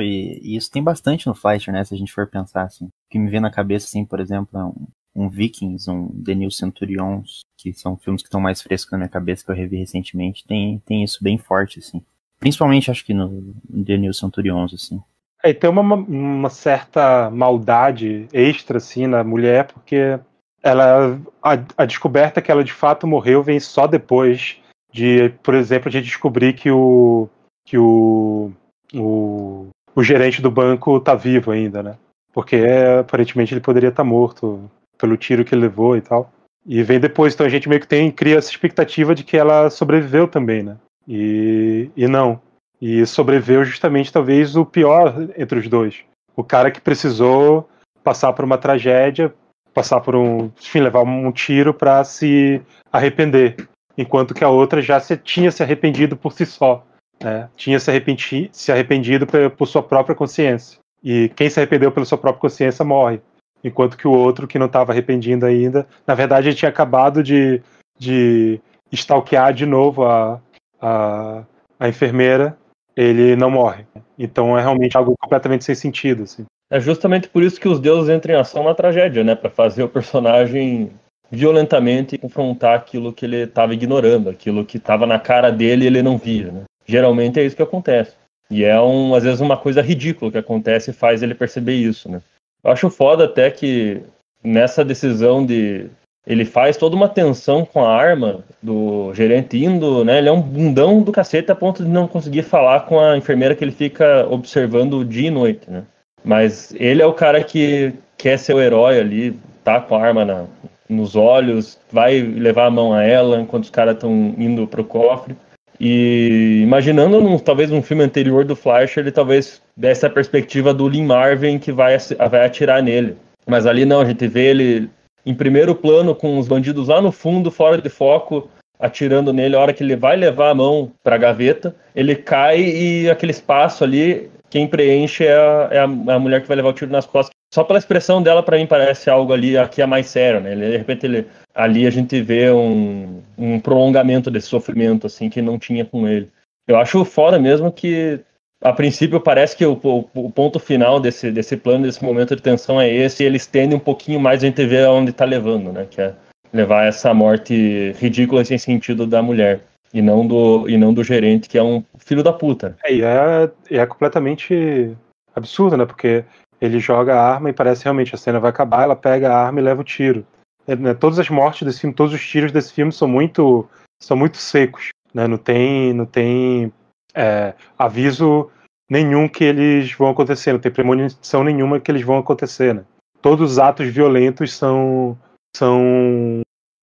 [0.00, 1.84] E, e, isso tem bastante no Fleischer, né?
[1.84, 2.86] Se a gente for pensar, assim.
[2.86, 6.34] O que me vem na cabeça, assim, por exemplo, é um, um Vikings, um The
[6.34, 9.78] New Centurions, que são filmes que estão mais frescos na minha cabeça, que eu revi
[9.78, 12.02] recentemente, tem, tem isso bem forte, assim.
[12.38, 15.02] Principalmente, acho que no The New Centurions, assim.
[15.42, 20.18] É, tem uma, uma certa maldade extra, assim, na mulher, porque
[20.62, 24.58] ela a, a, descoberta que ela de fato morreu vem só depois
[24.92, 27.28] de, por exemplo, de descobrir que o
[27.64, 28.52] que o,
[28.94, 31.96] o, o gerente do banco tá vivo ainda, né?
[32.32, 32.62] Porque
[33.00, 36.30] aparentemente ele poderia estar tá morto pelo tiro que ele levou e tal.
[36.66, 39.70] E vem depois, então a gente meio que tem cria essa expectativa de que ela
[39.70, 40.76] sobreviveu também, né?
[41.08, 42.40] E, e não.
[42.80, 46.04] E sobreviveu justamente talvez o pior entre os dois.
[46.36, 47.66] O cara que precisou
[48.04, 49.32] passar por uma tragédia,
[49.72, 52.60] passar por um, enfim, levar um tiro para se
[52.92, 53.56] arrepender,
[53.96, 56.84] enquanto que a outra já se, tinha se arrependido por si só,
[57.22, 57.48] né?
[57.56, 60.78] Tinha se arrependido, se arrependido por, por sua própria consciência.
[61.02, 63.20] E quem se arrependeu pela sua própria consciência morre
[63.62, 67.60] enquanto que o outro que não estava arrependido ainda, na verdade ele tinha acabado de,
[67.98, 68.60] de
[68.92, 70.40] stalkear de novo a,
[70.80, 71.42] a,
[71.78, 72.56] a enfermeira,
[72.96, 73.84] ele não morre.
[74.18, 76.22] Então é realmente algo completamente sem sentido.
[76.22, 76.44] Assim.
[76.70, 79.34] É justamente por isso que os deuses entram em ação na tragédia, né?
[79.34, 80.90] Para fazer o personagem
[81.30, 86.02] violentamente confrontar aquilo que ele estava ignorando, aquilo que estava na cara dele e ele
[86.02, 86.62] não via, né?
[86.86, 88.12] Geralmente é isso que acontece.
[88.50, 92.08] E é um, às vezes uma coisa ridícula que acontece e faz ele perceber isso,
[92.08, 92.20] né?
[92.62, 94.02] Eu acho foda até que
[94.42, 95.86] nessa decisão de.
[96.26, 100.18] Ele faz toda uma tensão com a arma do gerente indo, né?
[100.18, 103.54] Ele é um bundão do cacete a ponto de não conseguir falar com a enfermeira
[103.54, 105.84] que ele fica observando dia e noite, né?
[106.24, 110.24] Mas ele é o cara que quer ser o herói ali, tá com a arma
[110.24, 110.46] na,
[110.88, 115.36] nos olhos, vai levar a mão a ela enquanto os caras estão indo pro cofre.
[115.78, 120.86] E imaginando num, talvez um filme anterior do Flash, ele talvez desse a perspectiva do
[120.86, 121.96] Lee Marvin que vai,
[122.30, 123.16] vai atirar nele.
[123.46, 124.90] Mas ali não, a gente vê ele
[125.24, 128.48] em primeiro plano com os bandidos lá no fundo, fora de foco,
[128.78, 129.56] atirando nele.
[129.56, 133.32] A hora que ele vai levar a mão para a gaveta, ele cai e aquele
[133.32, 136.72] espaço ali, quem preenche é a, é a, é a mulher que vai levar o
[136.72, 137.34] tiro nas costas.
[137.52, 140.52] Só pela expressão dela, para mim, parece algo ali aqui é mais sério, né?
[140.52, 141.26] Ele, de repente, ele,
[141.56, 146.28] ali a gente vê um, um prolongamento desse sofrimento, assim, que não tinha com ele.
[146.68, 148.20] Eu acho fora mesmo que,
[148.62, 152.42] a princípio, parece que o, o, o, ponto final desse, desse plano, desse momento de
[152.42, 155.72] tensão é esse, e ele estende um pouquinho mais a gente vê aonde está levando,
[155.72, 155.86] né?
[155.90, 156.14] Que é
[156.52, 159.60] levar essa morte ridícula sem sentido da mulher.
[159.94, 162.76] E não do, e não do gerente, que é um filho da puta.
[162.84, 164.94] É, e é, é completamente
[165.34, 165.86] absurdo, né?
[165.86, 166.22] Porque
[166.60, 169.60] ele joga a arma e parece realmente a cena vai acabar, ela pega a arma
[169.60, 170.26] e leva o tiro.
[170.66, 173.68] É, né, todas as mortes desse filme, todos os tiros desse filme são muito,
[174.02, 174.88] são muito secos.
[175.14, 175.26] Né?
[175.26, 176.72] Não tem, não tem
[177.14, 178.50] é, aviso
[178.90, 182.74] nenhum que eles vão acontecer, não tem premonição nenhuma que eles vão acontecer.
[182.74, 182.84] Né?
[183.22, 185.18] Todos os atos violentos são,
[185.56, 186.40] são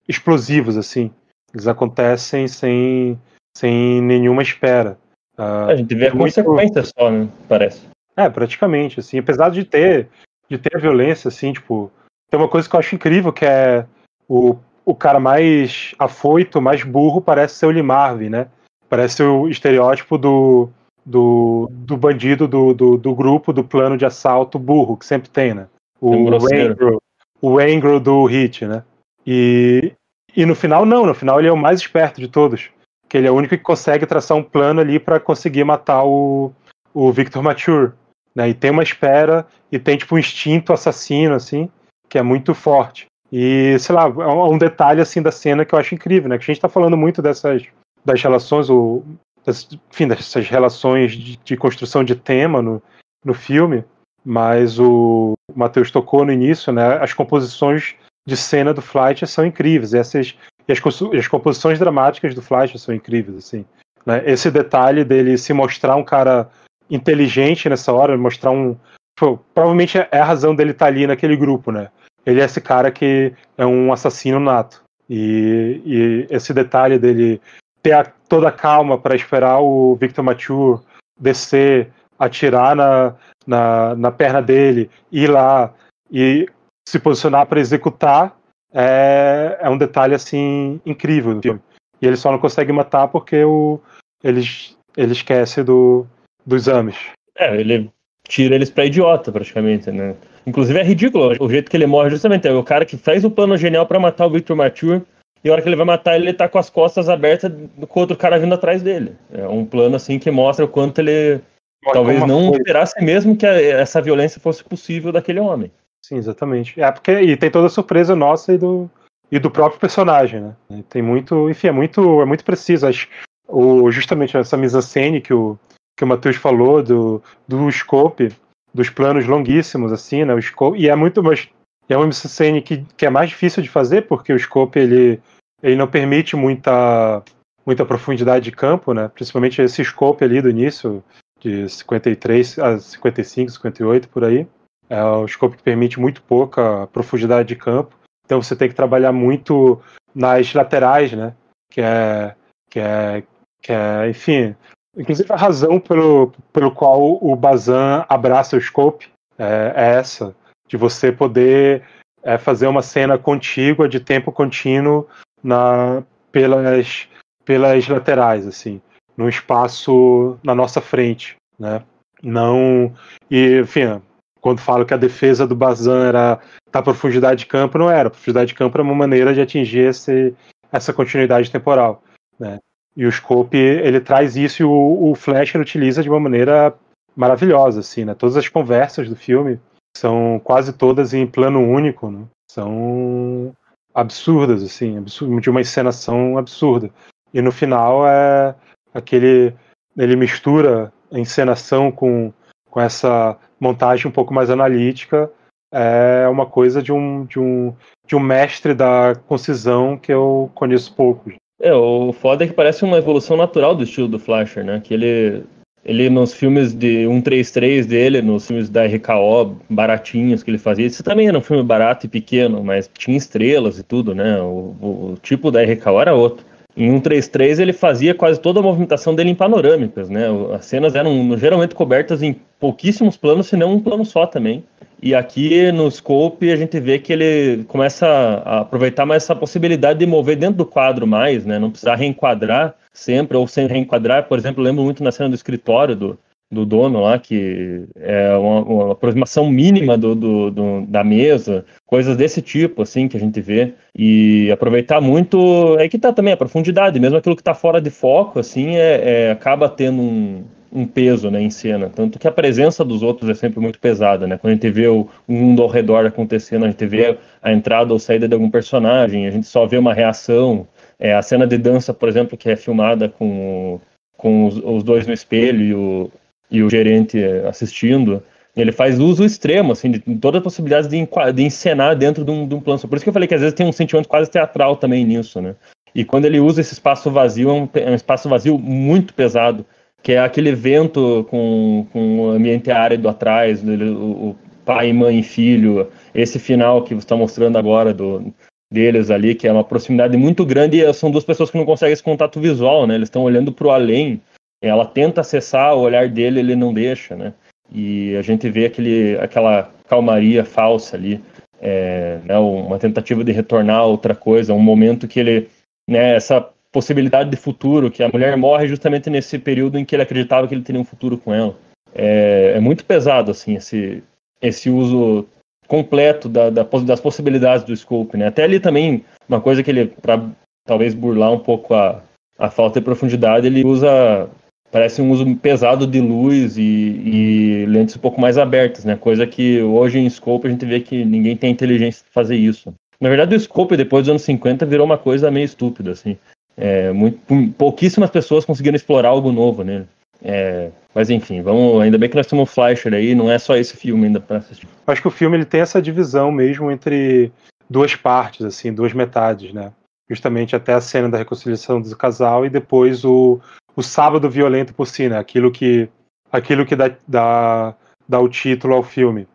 [0.07, 1.11] explosivos, assim.
[1.53, 3.19] Eles acontecem sem,
[3.55, 4.97] sem nenhuma espera.
[5.38, 6.34] Uh, a gente vê a é muito...
[6.36, 7.29] consequência só, né?
[7.47, 7.88] Parece.
[8.15, 10.07] É, praticamente, assim, apesar de ter,
[10.49, 11.91] de ter violência, assim, tipo,
[12.30, 13.86] tem uma coisa que eu acho incrível, que é
[14.28, 18.47] o, o cara mais afoito, mais burro, parece ser o Lee Marvin, né?
[18.89, 20.69] Parece o estereótipo do,
[21.05, 25.53] do, do bandido do, do, do, grupo, do plano de assalto burro, que sempre tem,
[25.53, 25.67] né?
[25.99, 27.01] O Angro,
[27.41, 28.84] o Angro do Hit, né?
[29.26, 29.93] E,
[30.36, 32.69] e no final, não, no final ele é o mais esperto de todos.
[33.07, 36.51] Que ele é o único que consegue traçar um plano ali para conseguir matar o,
[36.93, 37.93] o Victor Mature.
[38.36, 38.49] Né?
[38.49, 41.69] E tem uma espera e tem tipo um instinto assassino, assim,
[42.14, 43.07] que é muito forte.
[43.32, 46.38] E, sei lá, é um detalhe assim da cena que eu acho incrível, né?
[46.38, 47.64] Que a gente tá falando muito dessas
[48.05, 49.01] das relações, o,
[49.43, 52.84] das, enfim, dessas relações de, de, construção de tema no,
[53.26, 53.84] no filme,
[54.24, 56.99] mas o Matheus tocou no início, né?
[57.01, 57.95] As composições
[58.28, 59.95] de cena do Flight são incríveis.
[59.95, 60.38] Essas,
[60.68, 60.80] e as,
[61.18, 63.66] as composições dramáticas do Flight são incríveis, assim.
[64.05, 64.22] Né?
[64.24, 66.47] Esse detalhe dele se mostrar um cara
[66.91, 68.78] inteligente nessa hora, mostrar um.
[69.16, 71.89] Pô, provavelmente é a razão dele estar tá ali naquele grupo, né?
[72.26, 74.82] Ele é esse cara que é um assassino nato.
[75.09, 77.41] E, e esse detalhe dele
[77.82, 80.82] ter a, toda a calma para esperar o Victor Mature
[81.19, 83.15] descer, atirar na,
[83.45, 85.74] na, na perna dele, ir lá
[86.11, 86.47] e
[86.88, 88.36] se posicionar para executar,
[88.74, 91.59] é, é um detalhe assim incrível no filme.
[92.01, 93.80] E ele só não consegue matar porque o,
[94.24, 96.05] eles, ele esquece do,
[96.45, 96.97] dos exames.
[97.38, 97.91] É, ele
[98.28, 100.15] tira eles pra idiota, praticamente, né?
[100.45, 102.47] Inclusive é ridículo o jeito que ele morre, justamente.
[102.47, 105.01] É o cara que faz o plano genial para matar o Victor Mature,
[105.43, 107.51] e a hora que ele vai matar ele, tá com as costas abertas
[107.89, 109.15] com outro cara vindo atrás dele.
[109.31, 111.41] É um plano assim que mostra o quanto ele
[111.85, 115.69] Olha talvez não esperasse mesmo que essa violência fosse possível daquele homem.
[116.05, 116.79] Sim, exatamente.
[116.81, 118.89] É porque e tem toda a surpresa nossa e do,
[119.31, 120.83] e do próprio personagem, né?
[120.89, 122.87] Tem muito, enfim, é muito, é muito preciso.
[122.87, 123.09] Acho,
[123.47, 125.57] o, justamente essa mise-en-scène que o,
[125.97, 128.31] que o Matheus falou do, do scope,
[128.74, 130.34] dos planos longuíssimos, assim, né?
[130.34, 131.49] O scope, e é muito, mas
[131.88, 135.21] é uma mise-en-scène que, que é mais difícil de fazer porque o scope ele,
[135.61, 137.24] ele não permite muita
[137.65, 139.07] muita profundidade de campo, né?
[139.07, 141.03] Principalmente esse scope ali do início
[141.39, 144.47] de 53 a 55, 58 por aí.
[144.89, 147.95] É o scope que permite muito pouca profundidade de campo.
[148.26, 149.82] Então você tem que trabalhar muito
[150.13, 151.34] nas laterais, né?
[151.69, 152.36] Que é
[152.69, 153.24] que é
[153.61, 154.55] que é, enfim,
[154.97, 160.35] inclusive a razão pelo, pelo qual o Bazan abraça o scope é, é essa,
[160.67, 161.83] de você poder
[162.21, 165.07] é, fazer uma cena contígua de tempo contínuo
[165.43, 167.07] na pelas
[167.45, 168.81] pelas laterais, assim,
[169.17, 171.83] num espaço na nossa frente, né?
[172.21, 172.93] Não
[173.29, 174.01] e enfim,
[174.39, 176.39] quando falo que a defesa do Bazan era
[176.71, 178.07] da profundidade de campo, não era.
[178.07, 180.33] A profundidade de campo era uma maneira de atingir esse,
[180.71, 182.03] essa continuidade temporal.
[182.39, 182.59] Né?
[182.95, 186.73] E o Scope, ele traz isso e o, o Flash utiliza de uma maneira
[187.15, 188.13] maravilhosa, assim, né?
[188.13, 189.59] Todas as conversas do filme
[189.95, 192.25] são quase todas em plano único, né?
[192.51, 193.53] São
[193.93, 196.89] absurdas, assim, de uma encenação absurda.
[197.33, 198.55] E no final é
[198.93, 199.53] aquele...
[199.95, 202.33] Ele mistura a encenação com,
[202.69, 205.31] com essa montagem um pouco mais analítica,
[205.71, 207.75] é uma coisa de um, de um,
[208.05, 211.31] de um mestre da concisão que eu conheço pouco.
[211.60, 214.82] É, o foda é que parece uma evolução natural do estilo do Flasher, né?
[214.84, 215.43] Que ele,
[215.86, 221.04] ele nos filmes de 133 dele, nos filmes da RKO, baratinhos que ele fazia, esse
[221.04, 224.41] também era um filme barato e pequeno, mas tinha estrelas e tudo, né?
[224.41, 226.45] O, o, o tipo da RKO era outro.
[226.76, 230.26] Em 133 ele fazia quase toda a movimentação dele em panorâmicas, né?
[230.56, 234.64] As cenas eram geralmente cobertas em pouquíssimos planos, se não um plano só também.
[235.06, 239.99] E aqui no Scope a gente vê que ele começa a aproveitar mais essa possibilidade
[239.99, 241.60] de mover dentro do quadro mais, né?
[241.60, 244.30] Não precisar reenquadrar sempre, ou sem reenquadrar.
[244.30, 246.18] Por exemplo, lembro muito na cena do escritório do,
[246.49, 252.16] do dono lá, que é uma, uma aproximação mínima do, do, do, da mesa, coisas
[252.16, 253.74] desse tipo, assim, que a gente vê.
[253.93, 257.89] E aproveitar muito, é que tá também a profundidade, mesmo aquilo que tá fora de
[257.89, 261.89] foco, assim, é, é acaba tendo um, um peso né, em cena.
[261.89, 264.38] Tanto que a presença dos outros é sempre muito pesada, né?
[264.38, 267.99] Quando a gente vê o, mundo ao redor acontecendo, a gente vê a entrada ou
[267.99, 270.67] saída de algum personagem, a gente só vê uma reação.
[270.99, 273.80] É, a cena de dança, por exemplo, que é filmada com,
[274.17, 276.11] com os, os dois no espelho e o,
[276.49, 278.24] e o gerente assistindo,
[278.55, 282.47] ele faz uso extremo, assim, de todas as possibilidades de, de encenar dentro de um,
[282.47, 282.80] de um plano.
[282.80, 285.41] Por isso que eu falei que às vezes tem um sentimento quase teatral também nisso,
[285.41, 285.55] né?
[285.95, 289.65] E quando ele usa esse espaço vazio, é um, é um espaço vazio muito pesado,
[290.04, 294.36] que é aquele vento com, com o ambiente árido atrás, o, o
[294.66, 298.34] pai, mãe e filho, esse final que você está mostrando agora do,
[298.72, 301.93] deles ali, que é uma proximidade muito grande, e são duas pessoas que não conseguem
[301.93, 302.95] esse contato visual, né?
[302.95, 304.22] Eles estão olhando para o além,
[304.62, 307.34] ela tenta acessar o olhar dele, ele não deixa, né?
[307.72, 311.24] E a gente vê aquele, aquela calmaria falsa ali,
[311.62, 315.49] é, né, uma tentativa de retornar a outra coisa, um momento que ele,
[315.89, 320.01] né, essa possibilidade de futuro, que a mulher morre justamente nesse período em que ele
[320.01, 321.55] acreditava que ele teria um futuro com ela.
[321.93, 324.03] É, é muito pesado, assim, esse,
[324.41, 325.26] esse uso
[325.67, 328.28] completo da, da, das possibilidades do scope, né?
[328.28, 330.21] Até ali também, uma coisa que ele, para
[330.65, 332.01] talvez burlar um pouco a,
[332.39, 334.28] a falta de profundidade, ele usa
[334.71, 338.95] parece um uso pesado de luz e, e, lentes um pouco mais abertas, né?
[338.95, 342.74] Coisa que hoje em scope a gente vê que ninguém tem inteligência de fazer isso.
[342.99, 346.17] Na verdade, o scope depois dos anos 50 virou uma coisa meio estúpida, assim.
[346.56, 347.20] É, muito,
[347.58, 349.88] pouquíssimas pessoas conseguiram explorar algo novo nele.
[350.24, 351.82] É, mas enfim, vamos.
[351.82, 354.38] Ainda bem que nós temos um Flasher aí, não é só esse filme ainda para
[354.38, 354.68] assistir.
[354.88, 357.32] Acho que o filme ele tem essa divisão mesmo entre
[357.70, 359.72] duas partes, assim, duas metades, né?
[360.10, 363.39] Justamente até a cena da reconciliação do casal e depois o,
[363.76, 365.18] o sábado violento por si, né?
[365.18, 365.89] Aquilo que,
[366.32, 367.76] aquilo que dá, dá,
[368.08, 369.28] dá o título ao filme.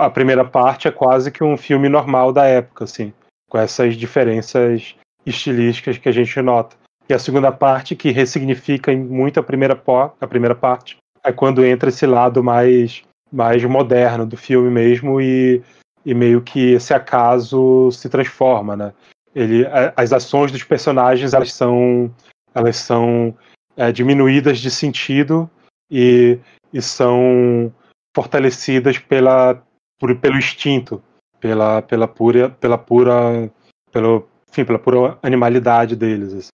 [0.00, 3.12] A primeira parte é quase que um filme normal da época, assim,
[3.48, 4.94] com essas diferenças
[5.24, 6.76] estilísticas que a gente nota.
[7.08, 9.80] E a segunda parte que ressignifica muito a primeira,
[10.20, 10.96] a primeira parte.
[11.24, 13.02] É quando entra esse lado mais,
[13.32, 15.62] mais moderno do filme mesmo e,
[16.04, 18.92] e meio que esse acaso se transforma, né?
[19.34, 19.64] Ele,
[19.96, 22.12] as ações dos personagens elas são,
[22.54, 23.36] elas são
[23.76, 25.48] é, diminuídas de sentido
[25.90, 26.38] e,
[26.72, 27.72] e são
[28.14, 29.62] fortalecidas pela,
[29.98, 31.02] por, pelo instinto,
[31.38, 33.50] pela, pela pura, pela pura,
[33.92, 36.32] pelo, enfim, pela pura animalidade deles.
[36.34, 36.50] Assim.